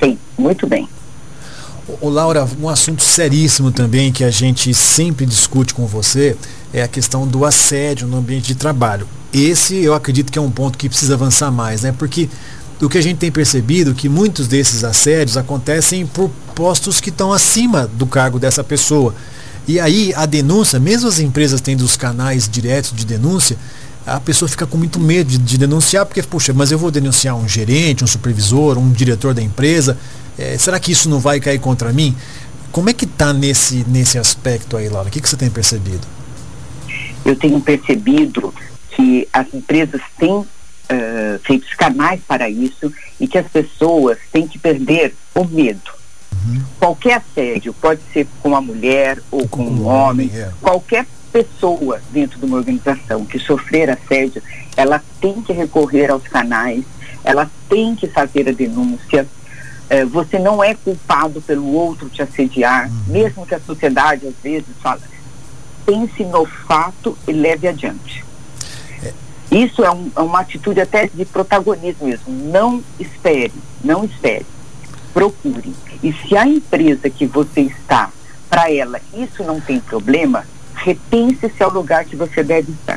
Sim, 0.02 0.18
muito 0.38 0.66
bem. 0.66 0.88
O, 2.00 2.10
Laura, 2.10 2.48
um 2.62 2.70
assunto 2.70 3.04
seríssimo 3.04 3.70
também 3.70 4.12
que 4.12 4.24
a 4.24 4.32
gente 4.32 4.74
sempre 4.74 5.26
discute 5.26 5.74
com 5.74 5.86
você 5.86 6.38
é 6.74 6.82
a 6.82 6.88
questão 6.88 7.28
do 7.28 7.46
assédio 7.46 8.08
no 8.08 8.18
ambiente 8.18 8.48
de 8.48 8.56
trabalho. 8.56 9.08
Esse 9.32 9.76
eu 9.76 9.94
acredito 9.94 10.32
que 10.32 10.40
é 10.40 10.42
um 10.42 10.52
ponto 10.52 10.78
que 10.78 10.90
precisa 10.90 11.14
avançar 11.14 11.52
mais, 11.52 11.84
né? 11.84 11.94
Porque 11.98 12.28
o 12.82 12.90
que 12.90 12.98
a 12.98 13.02
gente 13.02 13.18
tem 13.18 13.32
percebido 13.32 13.92
é 13.92 13.94
que 13.94 14.10
muitos 14.10 14.48
desses 14.48 14.84
assédios 14.84 15.38
acontecem 15.38 16.06
por 16.06 16.30
postos 16.56 17.00
que 17.00 17.10
estão 17.10 17.32
acima 17.32 17.88
do 17.88 18.06
cargo 18.06 18.40
dessa 18.40 18.64
pessoa. 18.64 19.14
E 19.68 19.80
aí 19.80 20.14
a 20.16 20.26
denúncia, 20.26 20.80
mesmo 20.80 21.08
as 21.08 21.20
empresas 21.20 21.62
tendo 21.62 21.82
os 21.82 21.96
canais 21.96 22.50
diretos 22.50 22.92
de 22.94 23.06
denúncia, 23.06 23.58
a 24.06 24.20
pessoa 24.20 24.50
fica 24.50 24.66
com 24.66 24.78
muito 24.78 25.00
medo 25.00 25.30
de, 25.30 25.38
de, 25.38 25.58
denunciar, 25.58 26.06
porque, 26.06 26.22
puxa, 26.22 26.52
mas 26.54 26.72
eu 26.72 26.78
vou 26.78 26.92
denunciar 26.92 27.36
um 27.36 27.48
gerente, 27.48 28.04
um 28.04 28.08
supervisor, 28.08 28.78
um 28.78 28.92
diretor 28.92 29.34
da 29.34 29.42
empresa, 29.42 29.98
é, 30.38 30.58
será 30.58 30.78
que 30.80 30.92
isso 30.92 31.08
não 31.08 31.20
vai 31.20 31.40
cair 31.40 31.60
contra 31.60 31.94
mim? 31.94 32.14
Como 32.72 32.90
é 32.90 32.94
que 32.94 33.06
está 33.06 33.32
nesse, 33.32 33.86
nesse 33.88 34.18
aspecto 34.18 34.76
aí, 34.76 34.90
Laura? 34.90 35.08
O 35.08 35.12
que, 35.12 35.22
que 35.22 35.30
você 35.30 35.38
tem 35.38 35.50
percebido? 35.50 36.06
Eu 37.26 37.36
tenho 37.36 37.60
percebido 37.62 38.54
que 38.92 39.28
as 39.32 39.54
empresas 39.54 40.02
têm 40.18 40.32
uh, 40.32 40.48
feito 41.44 41.66
canais 41.78 42.22
para 42.28 42.50
isso 42.50 42.92
e 43.20 43.28
que 43.28 43.38
as 43.38 43.48
pessoas 43.48 44.18
têm 44.32 44.48
que 44.48 44.60
perder 44.60 45.14
o 45.34 45.46
medo 45.46 46.04
Uhum. 46.46 46.62
Qualquer 46.80 47.18
assédio, 47.18 47.74
pode 47.74 48.02
ser 48.12 48.28
com 48.42 48.50
uma 48.50 48.62
mulher 48.62 49.20
ou 49.32 49.48
com, 49.48 49.66
com 49.66 49.72
um 49.72 49.86
homem, 49.86 50.30
é. 50.34 50.52
qualquer 50.62 51.06
pessoa 51.32 52.02
dentro 52.12 52.40
de 52.40 52.46
uma 52.46 52.58
organização 52.58 53.26
que 53.26 53.40
sofrer 53.40 53.90
assédio, 53.90 54.42
ela 54.76 55.02
tem 55.20 55.42
que 55.42 55.54
recorrer 55.54 56.12
aos 56.12 56.24
canais, 56.24 56.84
ela 57.24 57.50
tem 57.70 57.96
que 57.96 58.08
fazer 58.08 58.48
a 58.50 58.52
denúncia. 58.52 59.28
É, 59.90 60.06
você 60.06 60.40
não 60.40 60.64
é 60.64 60.76
culpado 60.76 61.42
pelo 61.42 61.68
outro 61.74 62.10
te 62.10 62.22
assediar, 62.22 62.88
uhum. 62.88 63.02
mesmo 63.08 63.46
que 63.46 63.56
a 63.56 63.60
sociedade 63.60 64.28
às 64.28 64.36
vezes 64.44 64.70
fala. 64.82 65.02
Pense 65.86 66.24
no 66.24 66.46
fato 66.46 67.18
e 67.28 67.32
leve 67.32 67.68
adiante. 67.68 68.24
É. 69.04 69.14
Isso 69.52 69.84
é, 69.84 69.92
um, 69.92 70.12
é 70.16 70.22
uma 70.22 70.40
atitude 70.40 70.82
até 70.82 71.08
de 71.08 71.26
protagonismo 71.26 72.08
mesmo. 72.08 72.26
Não 72.28 72.84
espere, 73.00 73.54
não 73.84 74.06
espere 74.06 74.46
procure. 75.14 75.74
E 76.02 76.12
se 76.12 76.36
a 76.36 76.46
empresa 76.46 77.10
que 77.10 77.26
você 77.26 77.62
está, 77.62 78.10
para 78.50 78.72
ela, 78.72 79.00
isso 79.14 79.44
não 79.44 79.62
tem 79.62 79.80
problema, 79.80 80.46
repense-se 80.74 81.64
ao 81.64 81.72
lugar 81.72 82.04
que 82.04 82.16
você 82.16 82.44
deve 82.44 82.72
estar. 82.72 82.93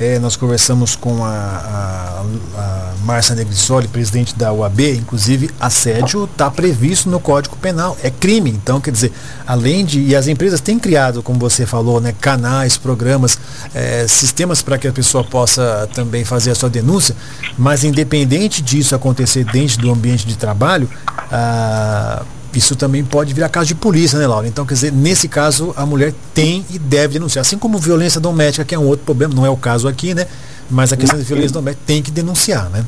É, 0.00 0.18
nós 0.18 0.36
conversamos 0.36 0.94
com 0.94 1.24
a, 1.24 1.28
a, 1.28 2.24
a 2.56 2.92
Márcia 3.02 3.34
Negrisoli, 3.34 3.88
presidente 3.88 4.36
da 4.36 4.52
UAB, 4.52 4.80
inclusive 4.96 5.50
assédio 5.58 6.24
está 6.24 6.48
previsto 6.50 7.10
no 7.10 7.18
Código 7.18 7.56
Penal, 7.56 7.96
é 8.02 8.10
crime. 8.10 8.50
Então, 8.50 8.80
quer 8.80 8.92
dizer, 8.92 9.12
além 9.46 9.84
de. 9.84 10.00
E 10.00 10.14
as 10.14 10.28
empresas 10.28 10.60
têm 10.60 10.78
criado, 10.78 11.22
como 11.22 11.38
você 11.38 11.66
falou, 11.66 12.00
né, 12.00 12.14
canais, 12.20 12.76
programas, 12.76 13.38
é, 13.74 14.06
sistemas 14.06 14.62
para 14.62 14.78
que 14.78 14.86
a 14.86 14.92
pessoa 14.92 15.24
possa 15.24 15.88
também 15.92 16.24
fazer 16.24 16.52
a 16.52 16.54
sua 16.54 16.70
denúncia, 16.70 17.16
mas 17.56 17.82
independente 17.82 18.62
disso 18.62 18.94
acontecer 18.94 19.44
dentro 19.44 19.78
do 19.78 19.90
ambiente 19.90 20.26
de 20.26 20.36
trabalho, 20.36 20.88
ah, 21.32 22.22
isso 22.54 22.74
também 22.74 23.04
pode 23.04 23.34
virar 23.34 23.48
caso 23.48 23.66
de 23.66 23.74
polícia, 23.74 24.18
né, 24.18 24.26
Laura? 24.26 24.46
Então, 24.46 24.64
quer 24.64 24.74
dizer, 24.74 24.92
nesse 24.92 25.28
caso, 25.28 25.72
a 25.76 25.84
mulher 25.84 26.14
tem 26.32 26.64
e 26.70 26.78
deve 26.78 27.14
denunciar. 27.14 27.42
Assim 27.42 27.58
como 27.58 27.78
violência 27.78 28.20
doméstica, 28.20 28.64
que 28.64 28.74
é 28.74 28.78
um 28.78 28.86
outro 28.86 29.04
problema, 29.04 29.34
não 29.34 29.44
é 29.44 29.50
o 29.50 29.56
caso 29.56 29.86
aqui, 29.86 30.14
né? 30.14 30.26
Mas 30.70 30.92
a 30.92 30.96
questão 30.96 31.18
de 31.18 31.24
violência 31.24 31.52
doméstica 31.52 31.84
tem 31.86 32.02
que 32.02 32.10
denunciar, 32.10 32.70
né? 32.70 32.84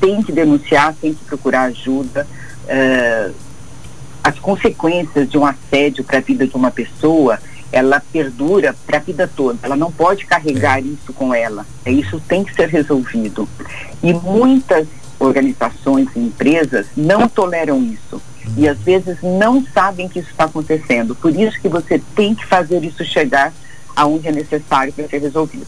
Tem 0.00 0.22
que 0.22 0.32
denunciar, 0.32 0.94
tem 1.00 1.14
que 1.14 1.24
procurar 1.24 1.62
ajuda. 1.62 2.26
Uh, 2.64 3.34
as 4.22 4.38
consequências 4.38 5.28
de 5.28 5.38
um 5.38 5.46
assédio 5.46 6.04
para 6.04 6.18
a 6.18 6.20
vida 6.20 6.46
de 6.46 6.54
uma 6.54 6.70
pessoa, 6.70 7.38
ela 7.72 8.00
perdura 8.12 8.74
para 8.86 8.98
a 8.98 9.00
vida 9.00 9.30
toda. 9.34 9.58
Ela 9.62 9.76
não 9.76 9.90
pode 9.90 10.26
carregar 10.26 10.78
é. 10.78 10.82
isso 10.82 11.12
com 11.14 11.34
ela. 11.34 11.66
Isso 11.86 12.20
tem 12.28 12.44
que 12.44 12.54
ser 12.54 12.68
resolvido. 12.68 13.48
E 14.02 14.12
muitas 14.12 14.86
organizações 15.18 16.08
e 16.14 16.20
empresas 16.20 16.86
não 16.96 17.28
toleram 17.28 17.82
isso 17.82 18.20
e 18.56 18.68
às 18.68 18.78
vezes 18.78 19.18
não 19.22 19.64
sabem 19.72 20.08
que 20.08 20.18
isso 20.18 20.30
está 20.30 20.44
acontecendo. 20.44 21.14
Por 21.14 21.34
isso 21.34 21.60
que 21.60 21.68
você 21.68 22.00
tem 22.14 22.34
que 22.34 22.44
fazer 22.46 22.84
isso 22.84 23.04
chegar 23.04 23.52
aonde 23.94 24.28
é 24.28 24.32
necessário 24.32 24.92
para 24.92 25.08
ser 25.08 25.18
resolvido. 25.18 25.66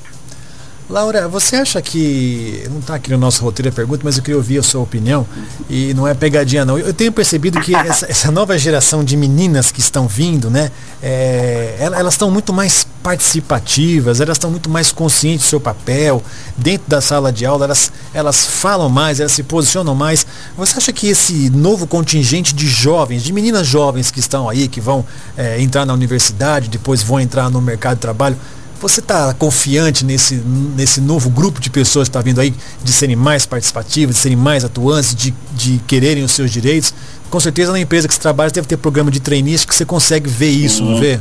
Laura, 0.88 1.26
você 1.28 1.56
acha 1.56 1.80
que. 1.80 2.62
Não 2.70 2.78
está 2.78 2.96
aqui 2.96 3.10
no 3.10 3.16
nosso 3.16 3.42
roteiro 3.42 3.70
a 3.70 3.72
pergunta, 3.72 4.02
mas 4.04 4.18
eu 4.18 4.22
queria 4.22 4.36
ouvir 4.36 4.58
a 4.58 4.62
sua 4.62 4.82
opinião. 4.82 5.26
E 5.68 5.94
não 5.94 6.06
é 6.06 6.12
pegadinha, 6.12 6.62
não. 6.62 6.78
Eu 6.78 6.92
tenho 6.92 7.10
percebido 7.10 7.58
que 7.60 7.72
essa, 7.74 8.04
essa 8.10 8.30
nova 8.30 8.58
geração 8.58 9.02
de 9.02 9.16
meninas 9.16 9.72
que 9.72 9.80
estão 9.80 10.06
vindo, 10.06 10.50
né? 10.50 10.70
É, 11.02 11.76
elas 11.78 12.14
estão 12.14 12.30
muito 12.30 12.52
mais 12.52 12.86
participativas, 13.02 14.20
elas 14.20 14.36
estão 14.36 14.50
muito 14.50 14.68
mais 14.68 14.92
conscientes 14.92 15.46
do 15.46 15.48
seu 15.48 15.60
papel. 15.60 16.22
Dentro 16.54 16.86
da 16.86 17.00
sala 17.00 17.32
de 17.32 17.46
aula, 17.46 17.64
elas, 17.64 17.90
elas 18.12 18.44
falam 18.44 18.90
mais, 18.90 19.20
elas 19.20 19.32
se 19.32 19.42
posicionam 19.42 19.94
mais. 19.94 20.26
Você 20.54 20.76
acha 20.76 20.92
que 20.92 21.08
esse 21.08 21.48
novo 21.48 21.86
contingente 21.86 22.54
de 22.54 22.68
jovens, 22.68 23.22
de 23.22 23.32
meninas 23.32 23.66
jovens 23.66 24.10
que 24.10 24.20
estão 24.20 24.50
aí, 24.50 24.68
que 24.68 24.82
vão 24.82 25.04
é, 25.34 25.60
entrar 25.62 25.86
na 25.86 25.94
universidade, 25.94 26.68
depois 26.68 27.02
vão 27.02 27.18
entrar 27.18 27.48
no 27.48 27.60
mercado 27.60 27.94
de 27.94 28.00
trabalho, 28.02 28.36
você 28.80 29.00
está 29.00 29.32
confiante 29.34 30.04
nesse, 30.04 30.36
nesse 30.36 31.00
novo 31.00 31.30
grupo 31.30 31.60
de 31.60 31.70
pessoas 31.70 32.08
que 32.08 32.10
está 32.10 32.20
vindo 32.20 32.40
aí, 32.40 32.54
de 32.82 32.92
serem 32.92 33.16
mais 33.16 33.46
participativas, 33.46 34.16
de 34.16 34.20
serem 34.20 34.36
mais 34.36 34.64
atuantes, 34.64 35.14
de, 35.14 35.32
de 35.52 35.78
quererem 35.86 36.22
os 36.24 36.32
seus 36.32 36.50
direitos? 36.50 36.94
Com 37.30 37.40
certeza 37.40 37.72
na 37.72 37.80
empresa 37.80 38.06
que 38.06 38.14
você 38.14 38.20
trabalha 38.20 38.50
deve 38.50 38.66
ter 38.66 38.76
programa 38.76 39.10
de 39.10 39.20
trainees 39.20 39.64
que 39.64 39.74
você 39.74 39.84
consegue 39.84 40.28
ver 40.28 40.50
isso, 40.50 40.82
não 40.84 41.00
vê? 41.00 41.18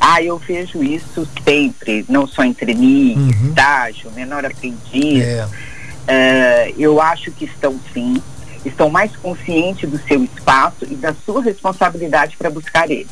Ah, 0.00 0.22
eu 0.22 0.36
vejo 0.36 0.82
isso 0.82 1.26
sempre, 1.44 2.04
não 2.08 2.26
só 2.26 2.44
em 2.44 2.52
trainee, 2.52 3.14
uhum. 3.16 3.48
estágio, 3.48 4.10
menor 4.12 4.44
aprendiz. 4.44 5.24
É. 5.24 5.46
Uh, 5.46 6.74
eu 6.76 7.00
acho 7.00 7.30
que 7.30 7.46
estão 7.46 7.80
sim, 7.92 8.22
estão 8.66 8.90
mais 8.90 9.16
conscientes 9.16 9.88
do 9.88 9.98
seu 10.06 10.22
espaço 10.22 10.84
e 10.90 10.94
da 10.94 11.14
sua 11.24 11.42
responsabilidade 11.42 12.36
para 12.36 12.50
buscar 12.50 12.90
ele. 12.90 13.08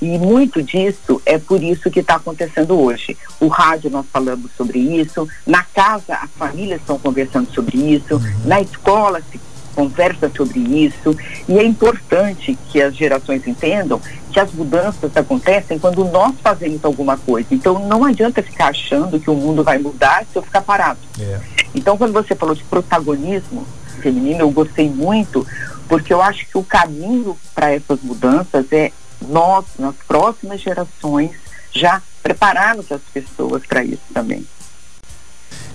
E 0.00 0.18
muito 0.18 0.62
disso 0.62 1.20
é 1.26 1.38
por 1.38 1.62
isso 1.62 1.90
que 1.90 2.00
está 2.00 2.16
acontecendo 2.16 2.78
hoje. 2.80 3.16
O 3.38 3.48
rádio 3.48 3.90
nós 3.90 4.06
falamos 4.12 4.50
sobre 4.56 4.78
isso, 4.78 5.28
na 5.46 5.62
casa 5.62 6.14
as 6.14 6.30
famílias 6.30 6.80
estão 6.80 6.98
conversando 6.98 7.52
sobre 7.52 7.76
isso, 7.76 8.14
uhum. 8.14 8.32
na 8.44 8.60
escola 8.60 9.20
se 9.30 9.38
conversa 9.74 10.30
sobre 10.36 10.58
isso, 10.58 11.16
e 11.48 11.58
é 11.58 11.64
importante 11.64 12.58
que 12.70 12.82
as 12.82 12.94
gerações 12.94 13.46
entendam 13.46 14.00
que 14.30 14.38
as 14.38 14.52
mudanças 14.52 15.16
acontecem 15.16 15.78
quando 15.78 16.04
nós 16.04 16.34
fazemos 16.42 16.84
alguma 16.84 17.16
coisa. 17.16 17.48
Então 17.50 17.78
não 17.86 18.04
adianta 18.04 18.42
ficar 18.42 18.68
achando 18.68 19.18
que 19.18 19.30
o 19.30 19.34
mundo 19.34 19.64
vai 19.64 19.78
mudar 19.78 20.24
se 20.30 20.36
eu 20.36 20.42
ficar 20.42 20.62
parado. 20.62 20.98
Yeah. 21.18 21.44
É. 21.44 21.64
Então 21.74 21.96
quando 21.96 22.12
você 22.12 22.34
falou 22.34 22.54
de 22.54 22.64
protagonismo 22.64 23.66
feminino, 24.00 24.40
eu 24.40 24.50
gostei 24.50 24.88
muito, 24.88 25.46
porque 25.88 26.12
eu 26.12 26.22
acho 26.22 26.46
que 26.46 26.56
o 26.56 26.64
caminho 26.64 27.36
para 27.54 27.72
essas 27.72 28.00
mudanças 28.02 28.66
é 28.72 28.92
nós, 29.22 29.64
nas 29.78 29.94
próximas 30.06 30.60
gerações, 30.60 31.30
já 31.72 32.02
prepararmos 32.22 32.90
as 32.90 33.00
pessoas 33.12 33.64
para 33.66 33.84
isso 33.84 34.02
também. 34.12 34.46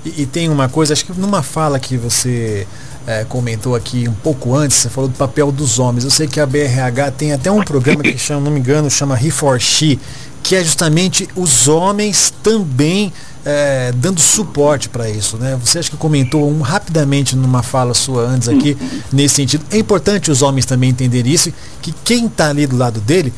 E, 0.04 0.22
e, 0.22 0.26
tem 0.26 0.50
uma 0.50 0.70
coisa, 0.70 0.94
acho 0.94 1.06
que 1.06 1.20
numa 1.20 1.42
fala 1.42 1.80
que 1.80 1.98
você 1.98 2.68
é, 3.08 3.24
comentou 3.24 3.76
aqui 3.76 4.08
um 4.08 4.14
pouco 4.14 4.56
antes, 4.56 4.78
você 4.78 4.90
falou 4.90 5.10
do 5.10 5.18
papel 5.18 5.52
dos 5.52 5.80
homens. 5.80 6.04
Eu 6.04 6.12
sei 6.12 6.28
que 6.28 6.40
a 6.40 6.46
BRH 6.46 7.12
tem 7.18 7.34
até 7.34 7.52
um 7.52 7.64
programa 7.64 8.04
que 8.04 8.18
chama, 8.18 8.42
não 8.42 8.52
me 8.52 8.60
engano, 8.60 8.90
chama 8.90 9.20
He 9.20 9.32
for 9.32 9.60
She, 9.60 10.00
que 10.44 10.56
é 10.56 10.64
justamente 10.64 11.28
os 11.36 11.68
homens 11.68 12.32
também 12.44 13.12
é, 13.46 13.92
dando 13.96 14.20
suporte 14.20 14.90
para 14.90 15.08
isso, 15.08 15.38
né? 15.38 15.58
Você 15.64 15.78
acha 15.78 15.92
que 15.92 15.98
comentou 15.98 16.50
um, 16.50 16.62
rapidamente 16.62 17.36
numa 17.36 17.62
fala 17.62 17.94
sua 17.94 18.24
antes 18.24 18.50
aqui, 18.50 18.76
nesse 19.14 19.36
sentido. 19.36 19.64
É 19.70 19.78
importante 19.78 20.32
os 20.32 20.42
homens 20.42 20.66
também 20.66 20.90
entenderem 20.90 21.32
isso, 21.32 21.54
que 21.82 21.94
quem 22.04 22.26
está 22.26 22.50
ali 22.50 22.66
do 22.66 22.76
lado 22.76 23.00
dele 23.00 23.32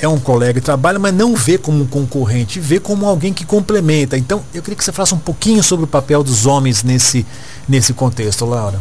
é 0.00 0.08
um 0.08 0.18
colega 0.18 0.60
de 0.60 0.64
trabalho, 0.64 1.00
mas 1.00 1.14
não 1.14 1.34
vê 1.34 1.58
como 1.58 1.82
um 1.82 1.86
concorrente, 1.86 2.58
vê 2.58 2.80
como 2.80 3.06
alguém 3.06 3.32
que 3.32 3.44
complementa. 3.44 4.18
Então, 4.18 4.44
eu 4.52 4.62
queria 4.62 4.76
que 4.76 4.84
você 4.84 4.92
falasse 4.92 5.14
um 5.14 5.18
pouquinho 5.18 5.62
sobre 5.62 5.84
o 5.84 5.88
papel 5.88 6.24
dos 6.24 6.44
homens 6.44 6.82
nesse, 6.82 7.24
nesse 7.68 7.92
contexto, 7.92 8.44
Laura. 8.44 8.80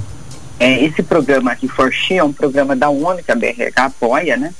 É, 0.59 0.83
esse 0.83 1.01
programa 1.01 1.51
aqui, 1.51 1.67
Forxi, 1.67 2.17
é 2.17 2.23
um 2.23 2.33
programa 2.33 2.75
da 2.75 2.89
ONU 2.89 3.23
que 3.23 3.31
a 3.31 3.35
BRH 3.35 3.85
apoia, 3.85 4.37
né? 4.37 4.53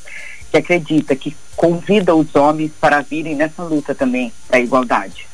Que 0.51 0.58
acredita, 0.58 1.16
que 1.16 1.36
convida 1.56 2.16
os 2.16 2.36
homens 2.36 2.72
para 2.80 3.01
virem 3.01 3.36
nessa 3.36 3.62
luta 3.63 3.94
também 3.94 4.34
da 4.50 4.60
igualdade. 4.60 5.31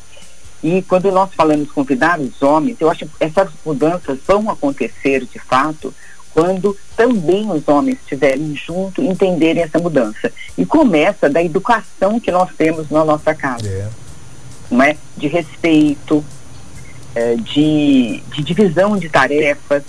E 0.64 0.82
quando 0.82 1.12
nós 1.12 1.30
falamos 1.34 1.72
convidar 1.72 2.20
os 2.20 2.42
homens, 2.42 2.78
eu 2.80 2.90
acho 2.90 3.06
que 3.06 3.12
essas 3.20 3.50
mudanças 3.66 4.20
vão 4.26 4.50
acontecer 4.50 5.26
de 5.26 5.40
fato 5.40 5.94
quando 6.34 6.78
também 6.96 7.50
os 7.50 7.68
homens 7.68 7.98
estiverem 8.00 8.56
junto, 8.56 9.02
entenderem 9.02 9.64
essa 9.64 9.80
mudança. 9.80 10.32
E 10.56 10.66
começa 10.66 11.28
da 11.28 11.44
educação 11.44 12.20
que 12.20 12.32
nós 12.32 12.52
temos 12.56 12.92
na 12.92 13.04
nossa 13.04 13.34
casa. 13.34 13.68
É. 13.68 13.90
Não 14.70 14.84
é? 14.84 14.98
De 15.16 15.28
respeito, 15.28 16.24
é, 17.16 17.36
de, 17.36 18.22
de 18.36 18.44
divisão 18.44 18.98
de 18.98 19.10
tarefas, 19.10 19.82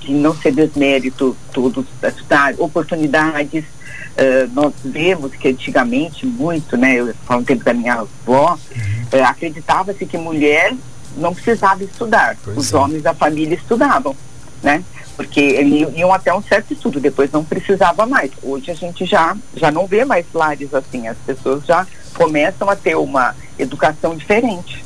de 0.00 0.12
não 0.12 0.36
ser 0.36 0.52
desmérito 0.52 1.34
todos 1.54 1.86
estudar, 2.02 2.54
oportunidades. 2.58 3.64
Uh, 4.18 4.50
nós 4.52 4.74
vemos 4.84 5.32
que 5.36 5.46
antigamente 5.46 6.26
muito, 6.26 6.76
né, 6.76 6.96
eu 6.96 7.14
falo 7.24 7.40
um 7.40 7.44
tempo 7.44 7.62
da 7.62 7.72
minha 7.72 7.94
avó, 7.94 8.58
uh, 8.58 9.24
acreditava-se 9.24 10.04
que 10.04 10.18
mulher 10.18 10.74
não 11.16 11.32
precisava 11.32 11.84
estudar. 11.84 12.36
Pois 12.42 12.56
Os 12.56 12.72
é. 12.72 12.76
homens 12.76 13.02
da 13.02 13.14
família 13.14 13.54
estudavam, 13.54 14.16
né? 14.60 14.82
Porque 15.14 15.40
eles 15.40 15.88
iam 15.96 16.12
até 16.12 16.34
um 16.34 16.42
certo 16.42 16.72
estudo, 16.72 17.00
depois 17.00 17.30
não 17.30 17.44
precisava 17.44 18.06
mais. 18.06 18.30
Hoje 18.42 18.70
a 18.70 18.74
gente 18.74 19.04
já, 19.04 19.36
já 19.54 19.70
não 19.70 19.86
vê 19.86 20.04
mais 20.04 20.26
lares 20.34 20.74
assim, 20.74 21.06
as 21.08 21.16
pessoas 21.18 21.64
já 21.64 21.86
começam 22.14 22.68
a 22.68 22.76
ter 22.76 22.96
uma 22.96 23.34
educação 23.58 24.16
diferente. 24.16 24.84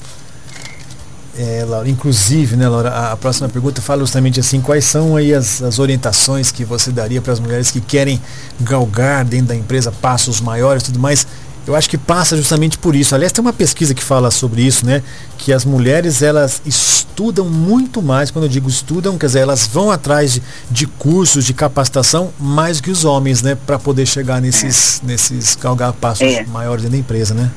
É, 1.37 1.65
Laura, 1.67 1.89
inclusive, 1.89 2.57
né, 2.57 2.69
Laura, 2.69 3.13
a, 3.13 3.17
próxima 3.17 3.49
pergunta 3.49 3.81
fala 3.81 4.01
justamente 4.01 4.39
assim, 4.39 4.61
quais 4.61 4.85
são 4.85 5.17
aí 5.17 5.33
as, 5.33 5.63
as 5.63 5.79
orientações 5.79 6.51
que 6.51 6.63
você 6.63 6.91
daria 6.91 7.23
para 7.23 7.33
as 7.33 7.41
mulheres 7.41 7.71
que 7.71 7.81
querem 7.81 8.21
galgar 8.61 9.25
dentro 9.25 9.47
da 9.47 9.57
empresa 9.57 9.91
passos 9.91 10.43
maiores 10.43 10.83
e 10.83 10.87
tudo 10.87 10.99
mais? 10.99 11.27
Eu 11.67 11.77
acho 11.77 11.89
que 11.89 11.97
passa 11.97 12.37
justamente 12.37 12.77
por 12.77 12.95
isso. 12.97 13.15
Aliás, 13.15 13.31
tem 13.33 13.41
uma 13.41 13.53
pesquisa 13.53 13.95
que 13.95 14.03
fala 14.03 14.33
sobre 14.33 14.63
isso, 14.63 14.85
né? 14.85 15.01
Que 15.39 15.53
as 15.53 15.65
mulheres, 15.65 16.21
elas 16.21 16.61
estudam 16.67 17.49
muito 17.49 18.03
mais, 18.03 18.33
quando 18.33 18.47
eu 18.47 18.49
digo 18.49 18.69
estudam, 18.69 19.17
quer 19.17 19.27
dizer, 19.27 19.39
elas 19.41 19.67
vão 19.67 19.91
atrás 19.91 20.33
de, 20.35 20.43
de 20.71 20.87
cursos, 20.87 21.45
de 21.45 21.55
capacitação, 21.55 22.33
mais 22.39 22.81
que 22.81 22.91
os 22.91 23.05
homens, 23.05 23.43
né? 23.43 23.57
Para 23.65 23.79
poder 23.79 24.07
chegar 24.07 24.41
nesses, 24.41 25.01
nesses 25.05 25.55
galgar 25.55 25.93
passos 25.93 26.27
É. 26.27 26.45
maiores 26.47 26.83
dentro 26.83 26.97
da 26.97 27.01
empresa, 27.01 27.33
né? 27.33 27.49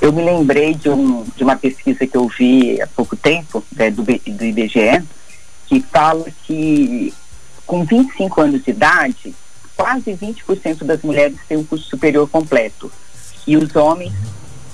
Eu 0.00 0.12
me 0.12 0.22
lembrei 0.22 0.74
de, 0.74 0.88
um, 0.88 1.24
de 1.36 1.42
uma 1.42 1.56
pesquisa 1.56 2.06
que 2.06 2.16
eu 2.16 2.28
vi 2.28 2.80
há 2.80 2.86
pouco 2.86 3.16
tempo, 3.16 3.64
né, 3.74 3.90
do, 3.90 4.02
do 4.02 4.44
IBGE, 4.44 5.02
que 5.66 5.80
fala 5.80 6.26
que 6.44 7.12
com 7.66 7.84
25 7.84 8.40
anos 8.40 8.64
de 8.64 8.70
idade, 8.70 9.34
quase 9.76 10.12
20% 10.12 10.84
das 10.84 11.02
mulheres 11.02 11.36
têm 11.48 11.58
o 11.58 11.64
curso 11.64 11.84
superior 11.88 12.28
completo. 12.28 12.90
E 13.46 13.56
os 13.56 13.74
homens, 13.76 14.12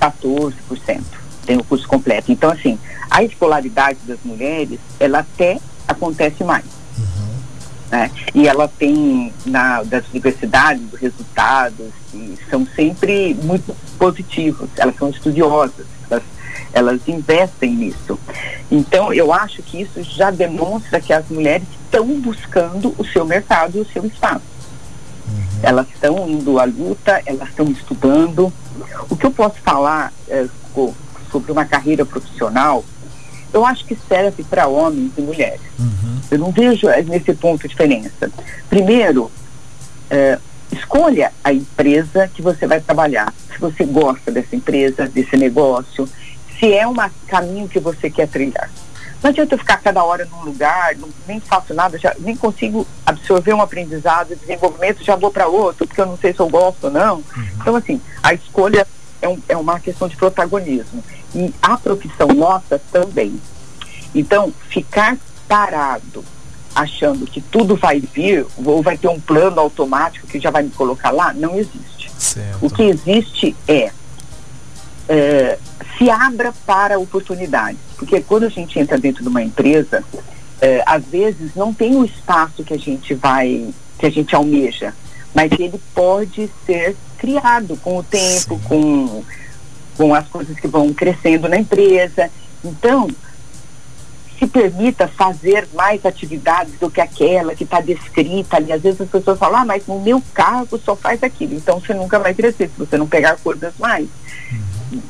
14% 0.00 1.02
têm 1.44 1.56
o 1.56 1.64
curso 1.64 1.86
completo. 1.88 2.30
Então, 2.30 2.50
assim, 2.50 2.78
a 3.10 3.22
escolaridade 3.22 3.98
das 4.06 4.18
mulheres, 4.24 4.78
ela 5.00 5.20
até 5.20 5.58
acontece 5.88 6.44
mais. 6.44 6.64
Né? 7.94 8.10
E 8.34 8.48
ela 8.48 8.66
tem 8.66 9.32
na, 9.46 9.84
das 9.84 10.04
universidades 10.10 10.82
os 10.92 10.98
resultados 10.98 11.86
que 12.10 12.36
são 12.50 12.66
sempre 12.74 13.34
muito 13.40 13.72
positivos, 13.96 14.68
elas 14.76 14.96
são 14.96 15.10
estudiosas, 15.10 15.86
elas, 16.10 16.22
elas 16.72 17.00
investem 17.06 17.70
nisso. 17.72 18.18
Então 18.68 19.12
eu 19.12 19.32
acho 19.32 19.62
que 19.62 19.80
isso 19.82 20.02
já 20.02 20.32
demonstra 20.32 21.00
que 21.00 21.12
as 21.12 21.28
mulheres 21.28 21.68
estão 21.84 22.04
buscando 22.20 22.92
o 22.98 23.04
seu 23.04 23.24
mercado 23.24 23.78
e 23.78 23.80
o 23.82 23.86
seu 23.86 24.04
espaço. 24.04 24.42
Elas 25.62 25.86
estão 25.94 26.28
indo 26.28 26.58
à 26.58 26.64
luta, 26.64 27.22
elas 27.24 27.48
estão 27.48 27.66
estudando. 27.66 28.52
O 29.08 29.14
que 29.16 29.24
eu 29.24 29.30
posso 29.30 29.56
falar 29.62 30.12
co- 30.72 30.92
sobre 31.30 31.52
uma 31.52 31.64
carreira 31.64 32.04
profissional, 32.04 32.84
eu 33.54 33.64
acho 33.64 33.84
que 33.86 33.96
serve 34.08 34.42
para 34.44 34.66
homens 34.66 35.12
e 35.16 35.20
mulheres. 35.22 35.60
Uhum. 35.78 36.18
Eu 36.30 36.38
não 36.38 36.50
vejo 36.50 36.88
eh, 36.88 37.02
nesse 37.02 37.32
ponto 37.34 37.66
diferença. 37.68 38.30
Primeiro, 38.68 39.30
eh, 40.10 40.38
escolha 40.72 41.32
a 41.42 41.52
empresa 41.52 42.28
que 42.28 42.42
você 42.42 42.66
vai 42.66 42.80
trabalhar. 42.80 43.32
Se 43.52 43.58
você 43.58 43.84
gosta 43.84 44.30
dessa 44.32 44.54
empresa, 44.56 45.06
desse 45.06 45.36
negócio, 45.36 46.08
se 46.58 46.72
é 46.74 46.86
um 46.86 46.94
caminho 47.28 47.68
que 47.68 47.78
você 47.78 48.10
quer 48.10 48.28
trilhar. 48.28 48.68
Não 49.22 49.30
adianta 49.30 49.54
eu 49.54 49.58
ficar 49.58 49.78
cada 49.78 50.04
hora 50.04 50.26
num 50.30 50.44
lugar, 50.44 50.94
não- 50.96 51.08
nem 51.26 51.40
faço 51.40 51.72
nada, 51.72 51.96
já, 51.98 52.14
nem 52.18 52.36
consigo 52.36 52.86
absorver 53.06 53.54
um 53.54 53.62
aprendizado, 53.62 54.36
desenvolvimento, 54.36 55.02
já 55.02 55.16
vou 55.16 55.30
para 55.30 55.46
outro, 55.46 55.86
porque 55.86 56.00
eu 56.00 56.06
não 56.06 56.18
sei 56.18 56.34
se 56.34 56.40
eu 56.40 56.48
gosto 56.48 56.84
ou 56.84 56.90
não. 56.90 57.22
Então, 57.58 57.74
assim, 57.74 57.98
a 58.22 58.34
escolha 58.34 58.86
é, 59.22 59.28
um- 59.28 59.38
é 59.48 59.56
uma 59.56 59.80
questão 59.80 60.08
de 60.08 60.16
protagonismo. 60.16 61.02
E 61.34 61.52
a 61.62 61.76
profissão 61.78 62.28
nossa 62.28 62.78
também. 62.92 63.40
Então, 64.14 64.52
ficar 64.68 65.16
parado, 65.48 66.24
achando 66.74 67.26
que 67.26 67.40
tudo 67.40 67.76
vai 67.76 68.00
vir, 68.00 68.46
ou 68.56 68.82
vai 68.82 68.96
ter 68.96 69.08
um 69.08 69.20
plano 69.20 69.60
automático 69.60 70.26
que 70.26 70.40
já 70.40 70.50
vai 70.50 70.62
me 70.62 70.70
colocar 70.70 71.10
lá, 71.10 71.32
não 71.32 71.56
existe. 71.56 72.10
Certo. 72.18 72.64
O 72.64 72.70
que 72.70 72.82
existe 72.82 73.56
é, 73.66 73.90
é, 75.08 75.58
se 75.96 76.10
abra 76.10 76.52
para 76.66 76.98
oportunidades. 76.98 77.78
Porque 77.96 78.20
quando 78.20 78.44
a 78.44 78.48
gente 78.48 78.78
entra 78.78 78.98
dentro 78.98 79.22
de 79.22 79.28
uma 79.28 79.42
empresa, 79.42 80.02
é, 80.60 80.82
às 80.86 81.04
vezes 81.04 81.54
não 81.54 81.72
tem 81.72 81.96
o 81.96 82.04
espaço 82.04 82.64
que 82.64 82.74
a 82.74 82.78
gente 82.78 83.14
vai, 83.14 83.68
que 83.98 84.06
a 84.06 84.10
gente 84.10 84.34
almeja, 84.34 84.94
mas 85.34 85.50
ele 85.52 85.80
pode 85.94 86.50
ser 86.64 86.96
criado 87.18 87.76
com 87.76 87.98
o 87.98 88.02
tempo, 88.02 88.54
Sim. 88.54 88.60
com, 88.64 89.24
com 89.96 90.14
as 90.14 90.26
coisas 90.28 90.58
que 90.58 90.68
vão 90.68 90.92
crescendo 90.92 91.48
na 91.48 91.58
empresa. 91.58 92.30
Então, 92.64 93.08
permita 94.46 95.06
fazer 95.06 95.68
mais 95.74 96.04
atividades 96.04 96.74
do 96.78 96.90
que 96.90 97.00
aquela 97.00 97.54
que 97.54 97.64
está 97.64 97.80
descrita 97.80 98.56
ali. 98.56 98.72
Às 98.72 98.82
vezes 98.82 99.00
as 99.00 99.08
pessoas 99.08 99.38
falam, 99.38 99.60
ah, 99.60 99.64
mas 99.64 99.86
no 99.86 100.00
meu 100.00 100.22
cargo 100.32 100.78
só 100.78 100.96
faz 100.96 101.22
aquilo. 101.22 101.54
Então 101.54 101.80
você 101.80 101.94
nunca 101.94 102.18
vai 102.18 102.34
crescer 102.34 102.68
se 102.68 102.78
você 102.78 102.98
não 102.98 103.06
pegar 103.06 103.36
coisas 103.36 103.74
mais. 103.78 104.08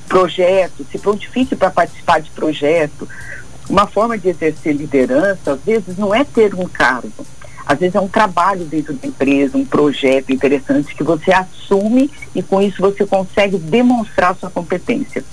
Projetos, 0.09 0.87
se 0.91 0.99
prontifique 0.99 1.57
para 1.57 1.71
participar 1.71 2.21
de 2.21 2.31
projeto. 2.31 3.09
Uma 3.69 3.87
forma 3.87 4.19
de 4.19 4.29
exercer 4.29 4.75
liderança, 4.75 5.53
às 5.53 5.61
vezes, 5.61 5.97
não 5.97 6.15
é 6.15 6.23
ter 6.23 6.55
um 6.55 6.69
cargo. 6.69 7.27
Às 7.67 7.79
vezes 7.79 7.95
é 7.95 8.01
um 8.01 8.09
trabalho 8.09 8.67
dentro 8.67 8.93
da 8.93 9.09
empresa, 9.09 9.57
um 9.57 9.65
projeto 9.65 10.31
interessante 10.31 10.95
que 10.95 11.03
você 11.03 11.33
assume 11.33 12.11
e 12.35 12.43
com 12.43 12.61
isso 12.61 12.83
você 12.83 13.07
consegue 13.07 13.57
demonstrar 13.57 14.37
sua 14.37 14.51
competência. 14.51 15.25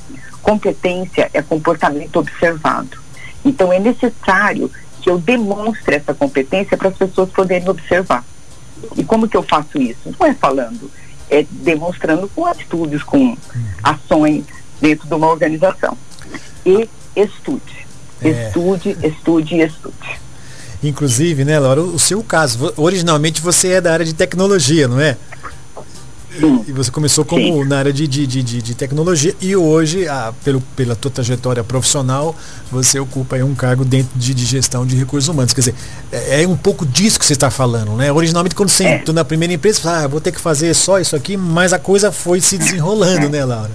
Competência 0.42 1.30
é 1.34 1.42
comportamento 1.42 2.18
observado. 2.18 3.01
Então 3.44 3.72
é 3.72 3.80
necessário 3.80 4.72
que 5.02 5.10
eu 5.10 5.18
demonstre 5.18 5.96
essa 5.96 6.14
competência 6.14 6.78
para 6.78 6.90
as 6.90 6.98
pessoas 6.98 7.30
poderem 7.30 7.68
observar. 7.68 8.24
E 8.96 9.04
como 9.04 9.28
que 9.28 9.36
eu 9.36 9.44
faço 9.44 9.82
isso? 9.82 10.16
Não 10.20 10.28
é 10.28 10.34
falando, 10.34 10.90
é 11.30 11.46
demonstrando 11.50 12.30
com 12.30 12.46
atitudes, 12.46 13.04
com 13.04 13.38
ações 13.84 14.46
dentro 14.80 15.08
de 15.08 15.14
uma 15.14 15.28
organização. 15.28 15.98
E 16.66 16.88
estude. 17.16 17.88
É. 18.22 18.48
Estude, 18.48 18.98
estude 19.04 19.60
estude. 19.60 20.22
Inclusive, 20.84 21.46
né, 21.46 21.60
Laura, 21.60 21.82
o 21.82 22.00
seu 22.00 22.24
caso, 22.24 22.74
originalmente 22.76 23.40
você 23.40 23.74
é 23.74 23.82
da 23.82 23.94
área 23.94 24.06
de 24.06 24.14
tecnologia, 24.14 24.88
não 24.88 25.00
é? 25.00 25.16
Sim. 26.40 26.64
E 26.68 26.72
você 26.72 26.90
começou 26.90 27.26
como 27.26 27.42
Sim. 27.42 27.66
na 27.68 27.78
área 27.80 27.92
de, 27.92 28.08
de, 28.08 28.26
de, 28.26 28.44
de- 28.44 28.74
tecnologia 28.76 29.36
e 29.42 29.56
hoje, 29.56 30.08
ah, 30.08 30.34
pelo, 30.44 30.62
pela 30.76 30.96
tua 30.96 31.12
trajetória 31.12 31.64
profissional, 31.64 32.36
você 32.72 33.00
ocupa 33.00 33.36
um 33.38 33.54
cargo 33.54 33.84
dentro 33.84 34.18
de, 34.18 34.34
de 34.34 34.46
gestão 34.46 34.86
de 34.86 34.96
recursos 34.96 35.28
humanos. 35.28 35.54
Quer 35.54 35.62
dizer, 35.62 35.76
é, 36.12 36.44
é 36.44 36.48
um 36.48 36.56
pouco 36.56 36.86
disso 36.86 37.20
que 37.20 37.26
você 37.26 37.34
está 37.34 37.52
falando, 37.52 37.92
né? 37.98 38.12
Originalmente, 38.12 38.56
quando 38.56 38.70
você 38.70 38.86
É. 38.86 38.96
entrou 38.96 39.14
na 39.14 39.26
primeira 39.26 39.54
empresa, 39.54 39.78
você 39.78 39.84
fala, 39.84 40.04
ah, 40.04 40.08
vou 40.08 40.22
ter 40.22 40.32
que 40.32 40.40
fazer 40.40 40.74
só 40.74 41.00
isso 41.00 41.16
aqui, 41.16 41.36
mas 41.36 41.74
a 41.74 41.80
coisa 41.80 42.12
foi 42.12 42.40
se 42.40 42.58
desenrolando, 42.58 43.28
né, 43.30 43.44
Laura? 43.44 43.72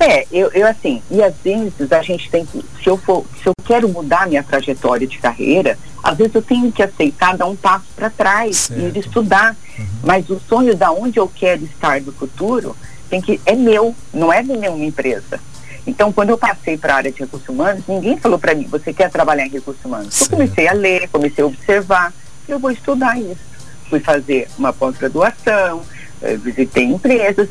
É, 0.00 0.26
eu, 0.32 0.50
eu 0.52 0.66
assim, 0.66 1.02
e 1.10 1.22
às 1.22 1.34
vezes 1.44 1.92
a 1.92 2.00
gente 2.00 2.30
tem 2.30 2.46
que, 2.46 2.64
se 2.82 2.88
eu 2.88 2.96
for, 2.96 3.26
se 3.42 3.46
eu 3.46 3.52
quero 3.66 3.86
mudar 3.86 4.26
minha 4.26 4.42
trajetória 4.42 5.06
de 5.06 5.18
carreira, 5.18 5.78
às 6.02 6.16
vezes 6.16 6.34
eu 6.34 6.40
tenho 6.40 6.72
que 6.72 6.82
aceitar 6.82 7.36
dar 7.36 7.46
um 7.46 7.54
passo 7.54 7.84
para 7.94 8.08
trás 8.08 8.56
Certo. 8.56 8.96
e 8.96 8.98
estudar. 8.98 9.54
Mas 10.02 10.30
o 10.30 10.40
sonho 10.40 10.74
da 10.74 10.90
onde 10.90 11.18
eu 11.18 11.28
quero 11.28 11.64
estar 11.64 12.00
no 12.00 12.12
futuro 12.12 12.74
tem 13.10 13.20
que 13.20 13.38
é 13.44 13.54
meu, 13.54 13.94
não 14.12 14.32
é 14.32 14.42
de 14.42 14.56
nenhuma 14.56 14.84
empresa. 14.84 15.38
Então, 15.86 16.10
quando 16.12 16.30
eu 16.30 16.38
passei 16.38 16.78
para 16.78 16.94
a 16.94 16.96
área 16.96 17.12
de 17.12 17.20
recursos 17.20 17.48
humanos, 17.48 17.82
ninguém 17.86 18.16
falou 18.16 18.38
para 18.38 18.54
mim, 18.54 18.66
você 18.70 18.92
quer 18.94 19.10
trabalhar 19.10 19.46
em 19.46 19.50
recursos 19.50 19.84
humanos? 19.84 20.14
Certo. 20.14 20.32
Eu 20.32 20.38
comecei 20.38 20.68
a 20.68 20.72
ler, 20.72 21.08
comecei 21.08 21.44
a 21.44 21.46
observar, 21.46 22.12
eu 22.48 22.58
vou 22.58 22.70
estudar 22.70 23.18
isso. 23.18 23.50
Fui 23.88 24.00
fazer 24.00 24.48
uma 24.56 24.72
pós-graduação, 24.72 25.82
eh, 26.22 26.36
visitei 26.36 26.84
empresas, 26.84 27.48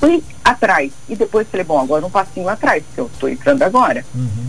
fui 0.00 0.22
atrás. 0.44 0.92
E 1.08 1.16
depois 1.16 1.48
falei, 1.48 1.64
bom, 1.64 1.80
agora 1.80 2.04
um 2.04 2.10
passinho 2.10 2.48
atrás, 2.48 2.82
porque 2.84 3.00
eu 3.00 3.10
estou 3.12 3.28
entrando 3.28 3.62
agora. 3.62 4.04
Uhum. 4.14 4.46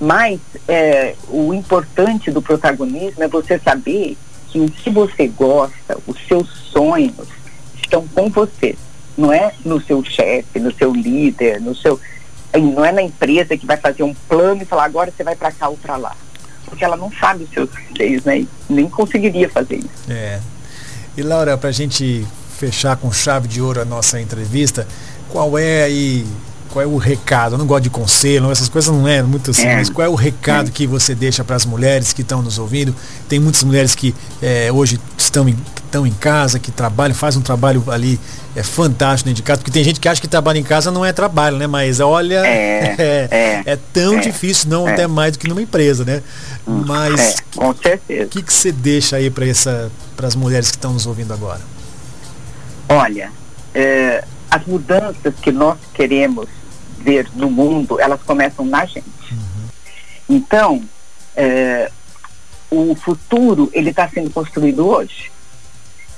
Mas 0.00 0.40
é, 0.68 1.14
o 1.28 1.54
importante 1.54 2.30
do 2.30 2.42
protagonismo 2.42 3.22
é 3.22 3.28
você 3.28 3.58
saber 3.58 4.16
que 4.48 4.60
o 4.60 4.70
que 4.70 4.90
você 4.90 5.26
gosta, 5.28 5.98
os 6.06 6.16
seus 6.26 6.48
sonhos 6.72 7.28
estão 7.82 8.06
com 8.08 8.28
você. 8.28 8.76
Não 9.16 9.32
é 9.32 9.52
no 9.64 9.80
seu 9.80 10.04
chefe, 10.04 10.60
no 10.60 10.72
seu 10.74 10.92
líder, 10.92 11.60
no 11.60 11.74
seu. 11.74 11.98
Não 12.54 12.84
é 12.84 12.92
na 12.92 13.02
empresa 13.02 13.56
que 13.56 13.66
vai 13.66 13.76
fazer 13.76 14.02
um 14.02 14.14
plano 14.28 14.62
e 14.62 14.64
falar 14.66 14.84
agora 14.84 15.12
você 15.14 15.24
vai 15.24 15.34
para 15.34 15.52
cá 15.52 15.68
ou 15.68 15.76
para 15.76 15.96
lá. 15.96 16.14
porque 16.66 16.84
ela 16.84 16.96
não 16.96 17.10
sabe 17.12 17.44
os 17.44 17.50
seus 17.50 17.70
receios, 17.70 18.24
né? 18.24 18.46
Nem 18.68 18.88
conseguiria 18.88 19.48
fazer 19.48 19.76
isso. 19.76 20.10
É. 20.10 20.40
E 21.16 21.22
Laura, 21.22 21.56
para 21.56 21.70
a 21.70 21.72
gente 21.72 22.26
fechar 22.56 22.96
com 22.96 23.12
chave 23.12 23.48
de 23.48 23.60
ouro 23.60 23.80
a 23.80 23.84
nossa 23.84 24.20
entrevista, 24.20 24.86
qual 25.28 25.58
é 25.58 25.84
aí 25.84 26.26
qual 26.76 26.82
é 26.82 26.86
o 26.86 26.98
recado? 26.98 27.54
Eu 27.54 27.58
não 27.58 27.66
gosto 27.66 27.84
de 27.84 27.90
conselho, 27.90 28.50
essas 28.50 28.68
coisas 28.68 28.92
não 28.92 29.08
é 29.08 29.22
muito 29.22 29.50
assim, 29.50 29.66
é. 29.66 29.76
mas 29.76 29.88
qual 29.88 30.04
é 30.04 30.08
o 30.10 30.14
recado 30.14 30.68
é. 30.68 30.70
que 30.70 30.86
você 30.86 31.14
deixa 31.14 31.42
para 31.42 31.56
as 31.56 31.64
mulheres 31.64 32.12
que 32.12 32.20
estão 32.20 32.42
nos 32.42 32.58
ouvindo? 32.58 32.94
Tem 33.26 33.38
muitas 33.38 33.62
mulheres 33.62 33.94
que 33.94 34.14
é, 34.42 34.70
hoje 34.70 35.00
estão 35.16 35.48
em, 35.48 35.56
estão 35.86 36.06
em 36.06 36.12
casa, 36.12 36.58
que 36.58 36.70
trabalham, 36.70 37.14
fazem 37.14 37.40
um 37.40 37.42
trabalho 37.42 37.82
ali 37.88 38.20
é 38.54 38.62
fantástico 38.62 39.28
dentro 39.28 39.42
de 39.42 39.42
casa, 39.42 39.58
porque 39.58 39.70
tem 39.70 39.84
gente 39.84 40.00
que 40.00 40.08
acha 40.08 40.20
que 40.20 40.28
trabalho 40.28 40.58
em 40.58 40.62
casa 40.62 40.90
não 40.90 41.04
é 41.04 41.12
trabalho, 41.12 41.56
né? 41.56 41.66
Mas 41.66 42.00
olha, 42.00 42.46
é, 42.46 42.94
é, 43.30 43.62
é 43.64 43.78
tão 43.92 44.18
difícil, 44.18 44.68
não 44.68 44.86
até 44.86 45.06
mais 45.06 45.32
do 45.32 45.38
que 45.38 45.48
numa 45.48 45.62
empresa, 45.62 46.04
né? 46.04 46.22
Hum, 46.66 46.82
Mas 46.86 47.36
com 47.54 47.74
certeza. 47.74 48.24
O 48.24 48.28
que, 48.28 48.42
que 48.42 48.52
você 48.52 48.72
deixa 48.72 49.16
aí 49.16 49.30
para 49.30 49.46
essa 49.46 49.90
para 50.16 50.26
as 50.26 50.34
mulheres 50.34 50.70
que 50.70 50.76
estão 50.76 50.92
nos 50.92 51.06
ouvindo 51.06 51.32
agora? 51.32 51.60
Olha, 52.88 53.32
as 54.50 54.64
mudanças 54.66 55.34
que 55.40 55.52
nós 55.52 55.78
queremos 55.92 56.48
ver 56.98 57.28
no 57.34 57.50
mundo, 57.50 58.00
elas 58.00 58.22
começam 58.22 58.64
na 58.64 58.84
gente. 58.84 59.06
Uhum. 59.32 59.68
Então, 60.28 60.82
é, 61.36 61.90
o 62.70 62.94
futuro, 62.94 63.70
ele 63.72 63.90
está 63.90 64.08
sendo 64.08 64.30
construído 64.30 64.86
hoje. 64.86 65.30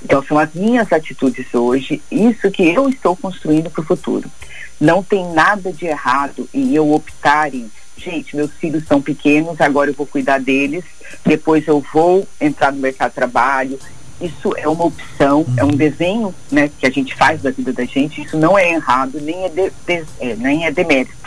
Então, 0.01 0.23
são 0.23 0.39
as 0.39 0.53
minhas 0.53 0.91
atitudes 0.93 1.53
hoje, 1.53 2.01
isso 2.09 2.49
que 2.49 2.63
eu 2.63 2.87
estou 2.87 3.15
construindo 3.15 3.69
para 3.69 3.81
o 3.81 3.85
futuro. 3.85 4.31
Não 4.79 5.03
tem 5.03 5.29
nada 5.33 5.73
de 5.73 5.85
errado 5.85 6.47
em 6.53 6.73
eu 6.73 6.93
optar 6.93 7.53
em, 7.53 7.69
gente, 7.97 8.35
meus 8.35 8.51
filhos 8.53 8.87
são 8.87 9.01
pequenos, 9.01 9.59
agora 9.59 9.89
eu 9.89 9.93
vou 9.93 10.05
cuidar 10.05 10.39
deles, 10.39 10.85
depois 11.25 11.67
eu 11.67 11.83
vou 11.93 12.25
entrar 12.39 12.71
no 12.71 12.79
mercado 12.79 13.09
de 13.09 13.15
trabalho, 13.15 13.79
isso 14.21 14.53
é 14.57 14.67
uma 14.67 14.85
opção, 14.85 15.41
uhum. 15.41 15.55
é 15.57 15.63
um 15.63 15.71
desenho 15.71 16.35
né, 16.51 16.69
que 16.77 16.85
a 16.85 16.89
gente 16.89 17.15
faz 17.15 17.41
da 17.41 17.51
vida 17.51 17.71
da 17.71 17.85
gente, 17.85 18.21
isso 18.21 18.37
não 18.37 18.57
é 18.57 18.71
errado, 18.71 19.19
nem 19.21 19.45
é, 19.45 19.49
de, 19.49 19.71
de, 19.85 20.05
é 20.19 20.35
nem 20.35 20.65
é 20.65 20.71
demérito. 20.71 21.17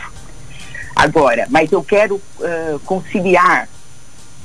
Agora, 0.95 1.47
mas 1.49 1.71
eu 1.71 1.83
quero 1.83 2.15
uh, 2.15 2.79
conciliar, 2.85 3.67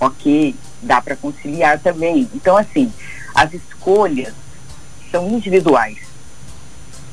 ok, 0.00 0.54
dá 0.82 1.00
para 1.00 1.14
conciliar 1.14 1.78
também. 1.78 2.28
Então, 2.34 2.56
assim, 2.56 2.90
as 3.34 3.52
escolhas 3.52 4.32
são 5.10 5.28
individuais. 5.28 5.98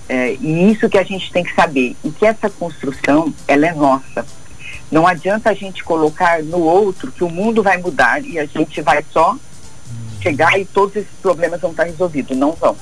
É, 0.07 0.37
e 0.39 0.71
isso 0.71 0.87
que 0.87 0.97
a 0.97 1.03
gente 1.03 1.31
tem 1.31 1.43
que 1.43 1.53
saber, 1.53 1.95
e 2.03 2.11
que 2.11 2.25
essa 2.25 2.49
construção, 2.49 3.33
ela 3.47 3.67
é 3.67 3.73
nossa. 3.73 4.25
Não 4.91 5.07
adianta 5.07 5.49
a 5.49 5.53
gente 5.53 5.83
colocar 5.83 6.43
no 6.43 6.59
outro 6.59 7.11
que 7.11 7.23
o 7.23 7.29
mundo 7.29 7.63
vai 7.63 7.77
mudar 7.77 8.23
e 8.23 8.37
a 8.37 8.45
gente 8.45 8.81
vai 8.81 9.03
só 9.11 9.35
chegar 10.25 10.59
e 10.59 10.65
todos 10.65 10.95
esses 10.95 11.13
problemas 11.21 11.61
vão 11.61 11.71
estar 11.71 11.83
resolvidos. 11.83 12.35
Não 12.35 12.53
vão. 12.53 12.75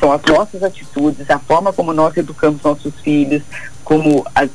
São 0.00 0.12
as 0.12 0.22
nossas 0.22 0.62
atitudes, 0.62 1.30
a 1.30 1.38
forma 1.38 1.72
como 1.72 1.92
nós 1.92 2.16
educamos 2.16 2.62
nossos 2.62 2.94
filhos, 3.00 3.42
como 3.84 4.26
as, 4.34 4.50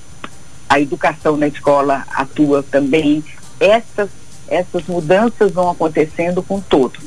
a 0.68 0.80
educação 0.80 1.38
na 1.38 1.48
escola 1.48 2.04
atua 2.10 2.64
também. 2.64 3.24
Essas, 3.60 4.10
essas 4.48 4.86
mudanças 4.88 5.52
vão 5.52 5.70
acontecendo 5.70 6.42
com 6.42 6.60
todos. 6.60 7.00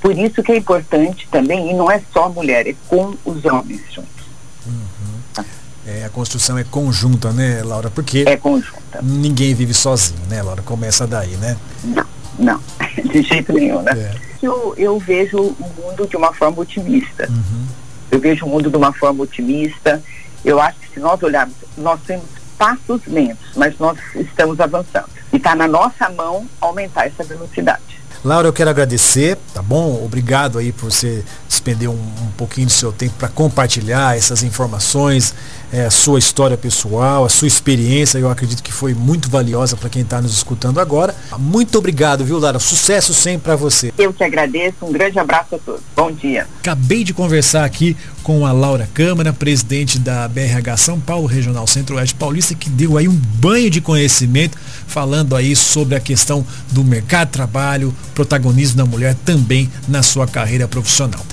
Por 0.00 0.16
isso 0.18 0.42
que 0.42 0.52
é 0.52 0.56
importante 0.56 1.28
também, 1.30 1.70
e 1.70 1.74
não 1.74 1.90
é 1.90 2.00
só 2.12 2.24
a 2.24 2.28
mulher, 2.28 2.66
é 2.66 2.74
com 2.88 3.14
os 3.24 3.44
homens 3.44 3.82
juntos. 3.92 4.26
Uhum. 4.66 5.44
É, 5.86 6.04
a 6.04 6.08
construção 6.08 6.58
é 6.58 6.64
conjunta, 6.64 7.32
né, 7.32 7.62
Laura? 7.62 7.90
Porque 7.90 8.24
é 8.26 8.36
conjunta. 8.36 9.00
ninguém 9.02 9.54
vive 9.54 9.72
sozinho, 9.72 10.20
né, 10.28 10.42
Laura? 10.42 10.62
Começa 10.62 11.06
daí, 11.06 11.36
né? 11.36 11.56
Não, 11.84 12.06
não, 12.38 12.60
de 13.10 13.22
jeito 13.22 13.52
nenhum, 13.52 13.82
né? 13.82 13.92
É 13.92 14.25
eu, 14.42 14.74
eu 14.76 14.98
vejo 14.98 15.38
o 15.38 15.72
mundo 15.76 16.06
de 16.06 16.16
uma 16.16 16.32
forma 16.32 16.60
otimista. 16.60 17.28
Uhum. 17.28 17.66
Eu 18.10 18.20
vejo 18.20 18.46
o 18.46 18.48
mundo 18.48 18.70
de 18.70 18.76
uma 18.76 18.92
forma 18.92 19.24
otimista. 19.24 20.02
Eu 20.44 20.60
acho 20.60 20.78
que 20.80 20.94
se 20.94 21.00
nós 21.00 21.22
olharmos, 21.22 21.54
nós 21.76 22.00
temos 22.06 22.26
passos 22.56 23.00
lentos, 23.06 23.50
mas 23.56 23.78
nós 23.78 23.98
estamos 24.14 24.60
avançando. 24.60 25.08
E 25.32 25.36
está 25.36 25.54
na 25.54 25.68
nossa 25.68 26.08
mão 26.10 26.46
aumentar 26.60 27.06
essa 27.06 27.22
velocidade. 27.22 27.82
Laura, 28.24 28.48
eu 28.48 28.52
quero 28.52 28.70
agradecer, 28.70 29.36
tá 29.54 29.62
bom? 29.62 30.02
Obrigado 30.04 30.58
aí 30.58 30.72
por 30.72 30.90
você 30.90 31.24
despender 31.48 31.88
um, 31.88 31.94
um 31.94 32.30
pouquinho 32.36 32.66
do 32.66 32.72
seu 32.72 32.92
tempo 32.92 33.14
para 33.18 33.28
compartilhar 33.28 34.16
essas 34.16 34.42
informações, 34.42 35.34
é, 35.72 35.86
a 35.86 35.90
sua 35.90 36.18
história 36.18 36.56
pessoal, 36.56 37.24
a 37.24 37.28
sua 37.28 37.48
experiência. 37.48 38.18
Eu 38.18 38.30
acredito 38.30 38.62
que 38.62 38.72
foi 38.72 38.94
muito 38.94 39.28
valiosa 39.28 39.76
para 39.76 39.88
quem 39.88 40.02
está 40.02 40.20
nos 40.20 40.32
escutando 40.32 40.80
agora. 40.80 41.14
Muito 41.38 41.78
obrigado, 41.78 42.24
viu, 42.24 42.38
Laura? 42.38 42.58
Sucesso 42.58 43.12
sempre 43.14 43.42
para 43.42 43.56
você. 43.56 43.92
Eu 43.98 44.12
que 44.12 44.24
agradeço. 44.24 44.76
Um 44.82 44.92
grande 44.92 45.18
abraço 45.18 45.54
a 45.54 45.58
todos. 45.58 45.82
Bom 45.94 46.10
dia. 46.10 46.46
Acabei 46.60 47.04
de 47.04 47.12
conversar 47.14 47.64
aqui 47.64 47.96
com 48.22 48.44
a 48.44 48.50
Laura 48.50 48.88
Câmara, 48.92 49.32
presidente 49.32 49.98
da 49.98 50.26
BRH 50.26 50.76
São 50.78 50.98
Paulo, 50.98 51.26
Regional 51.26 51.66
Centro-Oeste 51.66 52.14
Paulista, 52.16 52.54
que 52.54 52.68
deu 52.68 52.98
aí 52.98 53.06
um 53.06 53.14
banho 53.14 53.70
de 53.70 53.80
conhecimento 53.80 54.58
falando 54.86 55.36
aí 55.36 55.54
sobre 55.54 55.94
a 55.94 56.00
questão 56.00 56.44
do 56.72 56.82
mercado 56.82 57.28
de 57.28 57.32
trabalho, 57.34 57.94
protagonismo 58.16 58.78
da 58.78 58.86
mulher 58.86 59.14
também 59.26 59.70
na 59.86 60.02
sua 60.02 60.26
carreira 60.26 60.66
profissional. 60.66 61.26